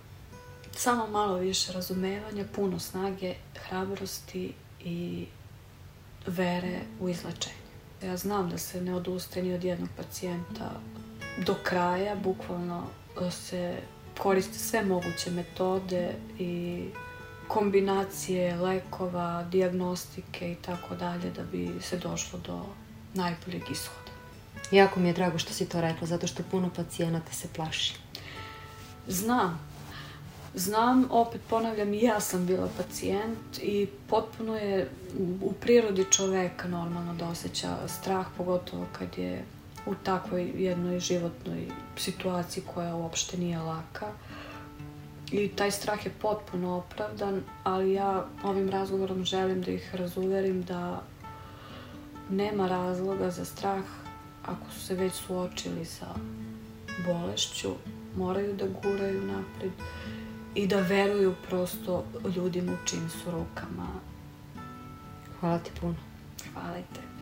samo 0.72 1.06
malo 1.06 1.34
više 1.34 1.72
razumevanja, 1.72 2.44
puno 2.54 2.78
snage, 2.78 3.34
hrabrosti 3.54 4.52
i 4.80 5.26
vere 6.26 6.80
u 7.00 7.08
izlečenje. 7.08 7.68
Ja 8.02 8.16
znam 8.16 8.50
da 8.50 8.58
se 8.58 8.80
ne 8.80 8.94
odustaje 8.94 9.42
ni 9.42 9.54
od 9.54 9.64
jednog 9.64 9.88
pacijenta 9.96 10.80
do 11.46 11.54
kraja, 11.62 12.16
bukvalno 12.16 12.86
se 13.30 13.76
koriste 14.18 14.58
sve 14.58 14.84
moguće 14.84 15.30
metode 15.30 16.14
i 16.38 16.84
kombinacije 17.48 18.56
lekova, 18.56 19.46
diagnostike 19.50 20.52
i 20.52 20.54
tako 20.54 20.94
dalje 20.94 21.30
da 21.30 21.42
bi 21.42 21.70
se 21.80 21.96
došlo 21.96 22.38
do 22.38 22.64
najboljeg 23.14 23.62
ishoda. 23.70 24.12
Jako 24.70 25.00
mi 25.00 25.08
je 25.08 25.12
drago 25.12 25.38
što 25.38 25.52
si 25.52 25.68
to 25.68 25.80
rekla, 25.80 26.06
zato 26.06 26.26
što 26.26 26.42
puno 26.50 26.70
pacijenata 26.76 27.32
se 27.32 27.48
plaši. 27.56 27.94
Znam. 29.06 29.68
Znam, 30.54 31.08
opet 31.10 31.40
ponavljam, 31.48 31.94
i 31.94 32.02
ja 32.02 32.20
sam 32.20 32.46
bila 32.46 32.68
pacijent 32.76 33.58
i 33.62 33.86
potpuno 34.08 34.56
je 34.56 34.90
u 35.42 35.52
prirodi 35.52 36.06
čoveka 36.10 36.68
normalno 36.68 37.14
da 37.14 37.28
osjeća 37.28 37.76
strah, 37.88 38.26
pogotovo 38.36 38.86
kad 38.98 39.18
je 39.18 39.44
u 39.88 39.94
takvoj 39.94 40.52
jednoj 40.56 41.00
životnoj 41.00 41.68
situaciji 41.96 42.64
koja 42.74 42.96
uopšte 42.96 43.36
nije 43.36 43.58
laka. 43.58 44.06
I 45.30 45.48
taj 45.48 45.70
strah 45.70 46.06
je 46.06 46.12
potpuno 46.20 46.76
opravdan, 46.76 47.42
ali 47.64 47.92
ja 47.92 48.26
ovim 48.44 48.70
razgovorom 48.70 49.24
želim 49.24 49.62
da 49.62 49.70
ih 49.70 49.94
razuverim 49.94 50.62
da 50.62 51.02
nema 52.30 52.68
razloga 52.68 53.30
za 53.30 53.44
strah 53.44 53.84
ako 54.46 54.70
su 54.70 54.80
se 54.80 54.94
već 54.94 55.12
suočili 55.12 55.84
sa 55.84 56.06
bolešću, 57.06 57.70
moraju 58.16 58.56
da 58.56 58.64
guraju 58.82 59.22
napred 59.22 59.72
i 60.54 60.66
da 60.66 60.80
veruju 60.80 61.34
prosto 61.48 62.04
ljudima 62.36 62.72
u 62.72 62.86
čim 62.86 63.10
su 63.10 63.30
rukama. 63.30 63.88
Hvala 65.40 65.58
ti 65.58 65.70
puno. 65.80 65.94
Hvala 66.54 66.78
i 66.78 66.82
te. 66.94 67.17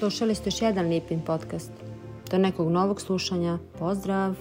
Slušali 0.00 0.34
ste 0.34 0.48
još 0.48 0.62
jedan 0.62 0.88
Lipin 0.88 1.20
podcast. 1.20 1.72
Do 2.30 2.38
nekog 2.38 2.70
novog 2.70 3.00
slušanja. 3.00 3.58
Pozdrav! 3.78 4.34